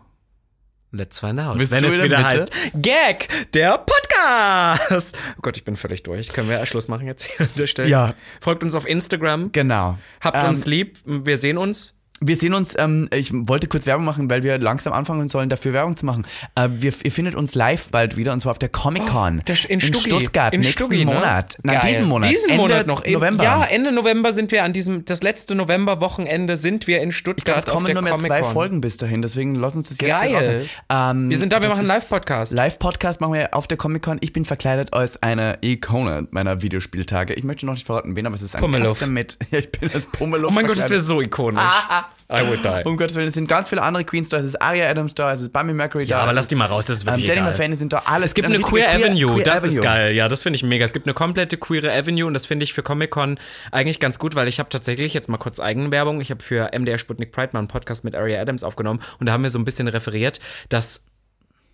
[0.92, 1.56] Let's find out.
[1.56, 2.24] Bist Wenn es wieder Mitte?
[2.30, 5.16] heißt Gag, der Podcast.
[5.36, 6.28] Oh Gott, ich bin völlig durch.
[6.28, 7.88] Können wir Schluss machen jetzt hier an der Stelle?
[7.88, 8.14] Ja.
[8.40, 9.52] Folgt uns auf Instagram.
[9.52, 9.98] Genau.
[10.20, 10.98] Habt Ähm, uns lieb.
[11.04, 11.99] Wir sehen uns.
[12.22, 15.72] Wir sehen uns, ähm, ich wollte kurz Werbung machen, weil wir langsam anfangen sollen, dafür
[15.72, 16.26] Werbung zu machen.
[16.54, 19.80] Äh, wir, ihr findet uns live bald wieder und zwar auf der Comic-Con Der- in,
[19.80, 20.10] Stuggi.
[20.10, 21.14] Stuttgart in nächsten Stuggi, ne?
[21.14, 21.56] Monat.
[21.62, 21.88] Nein, Geil.
[21.94, 22.30] diesen Monat.
[22.30, 23.06] Diesen Ende Monat noch.
[23.06, 23.42] November.
[23.42, 27.44] Ja, Ende November sind wir an diesem, das letzte Novemberwochenende sind wir in Ich Stuttgart
[27.46, 28.42] glaube, es auf kommen der nur mehr zwei.
[28.42, 30.66] Folgen bis dahin, deswegen lass uns das jetzt Geil.
[30.90, 32.52] Ähm, Wir sind da, wir das machen einen Live-Podcast.
[32.52, 34.18] Live-Podcast machen wir auf der Comic-Con.
[34.20, 37.32] Ich bin verkleidet als eine Ikone meiner Videospieltage.
[37.32, 38.98] Ich möchte noch nicht verraten, wen, aber es ist ein Pummeluff.
[38.98, 39.38] Custom mit.
[39.52, 41.06] Ich bin als Pummeluff Oh mein Gott, das wäre verkleidet.
[41.06, 41.62] so ikonisch.
[42.30, 42.88] I would die.
[42.88, 44.38] Um Gottes Willen, es sind ganz viele andere Queens da.
[44.38, 46.10] Es ist Aria Adams da, es ist Bummy Mercury da.
[46.10, 47.50] Ja, aber lass ist, die mal raus, das ist ähm, wirklich Danny egal.
[47.50, 48.02] McFadden sind da.
[48.06, 48.26] Alles.
[48.30, 49.82] Es gibt eine richtige Queer, Avenue, Queer das ist Avenue.
[49.82, 50.14] geil.
[50.14, 50.84] Ja, das finde ich mega.
[50.84, 53.38] Es gibt eine komplette queere Avenue und das finde ich für Comic-Con
[53.72, 56.20] eigentlich ganz gut, weil ich habe tatsächlich jetzt mal kurz Eigenwerbung.
[56.20, 59.32] Ich habe für MDR Sputnik Pride mal einen Podcast mit Aria Adams aufgenommen und da
[59.32, 61.09] haben wir so ein bisschen referiert, dass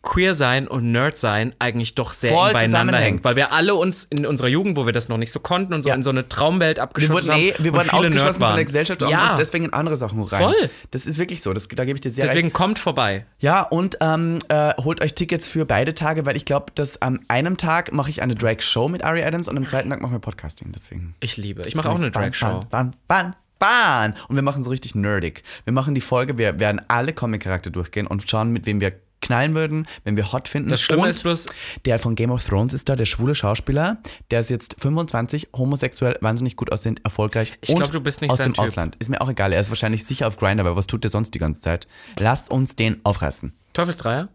[0.07, 3.75] Queer sein und Nerd sein eigentlich doch sehr Voll eng beieinander hängt, weil wir alle
[3.75, 5.95] uns in unserer Jugend, wo wir das noch nicht so konnten und so Ja.
[5.97, 8.55] in so eine Traumwelt Wir abgeschottet wurden, eh, haben wir und wurden viele ausgeschlossen von
[8.55, 8.65] der.
[8.65, 10.43] Gesellschaft und ja, uns deswegen in andere Sachen rein.
[10.45, 10.71] Voll.
[10.93, 12.35] Das ist wirklich so, das, da gebe ich dir sehr recht.
[12.35, 13.27] deswegen kommt vorbei.
[13.41, 17.21] Ja, und ähm, äh, holt euch Tickets für beide Tage, weil ich glaube, dass am
[17.29, 20.21] einem Tag mache ich eine Drag-Show mit Ari Adams und am zweiten Tag machen wir
[20.21, 20.73] Podcasting.
[20.73, 21.15] Deswegen.
[21.21, 21.65] Ich liebe.
[21.67, 22.67] Ich mache auch eine Drag-Show.
[22.71, 24.15] Wann, wann, wann?
[24.29, 25.43] Und wir machen so richtig nerdig.
[25.65, 29.55] Wir machen die Folge, wir werden alle Comic-Charakter durchgehen und schauen, mit wem wir knallen
[29.55, 30.69] würden, wenn wir hot finden.
[30.69, 31.49] Das Schlimme und ist bloß-
[31.85, 33.99] Der von Game of Thrones ist da, der schwule Schauspieler.
[34.31, 37.55] Der ist jetzt 25, homosexuell, wahnsinnig gut aussehend, erfolgreich.
[37.63, 38.65] Ich und glaub, du bist nicht aus sein dem Typ.
[38.65, 38.97] Ausland.
[38.99, 41.35] Ist mir auch egal, er ist wahrscheinlich sicher auf Grindr, aber was tut der sonst
[41.35, 41.87] die ganze Zeit?
[42.19, 43.53] Lass uns den aufreißen.
[43.73, 44.29] Teufelsdreier?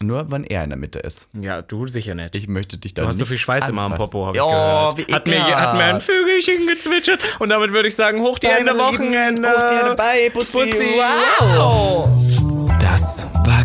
[0.00, 1.28] Nur wenn er in der Mitte ist.
[1.40, 2.34] Ja, du sicher nicht.
[2.34, 3.94] Ich möchte dich da Du hast so nicht viel Schweiß immer am.
[3.94, 5.08] Popo, habe ich Ja, gehört.
[5.08, 5.56] wie hat, mir, ekelhaft.
[5.56, 9.48] hat mir ein Vögelchen gezwitschert und damit würde ich sagen, hoch die Hände Wochenende.
[9.48, 10.52] hoch die Hände bei, Bussi.
[10.52, 10.84] Bussi.
[10.96, 12.08] Wow.
[12.80, 13.63] Das war.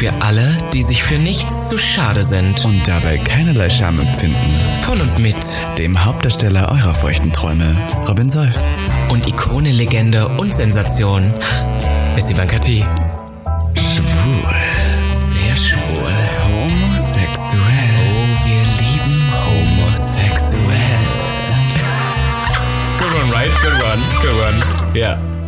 [0.00, 2.64] Für alle, die sich für nichts zu schade sind.
[2.64, 4.38] Und dabei keinerlei Scham empfinden.
[4.80, 5.36] Von und mit
[5.76, 7.76] Dem Hauptdarsteller eurer feuchten Träume,
[8.08, 8.56] Robin Solf.
[9.10, 11.34] und Ikone, Legende und Sensation
[12.16, 12.82] ist Ivanka T.
[13.74, 14.54] Schwul.
[15.12, 16.14] Sehr schwul.
[16.46, 17.60] Homosexuell.
[18.00, 19.22] Oh, wir lieben
[19.84, 21.00] homosexuell.
[22.98, 23.52] Good one, right?
[23.60, 24.02] Good one.
[24.22, 24.96] Good one.
[24.98, 25.39] Yeah.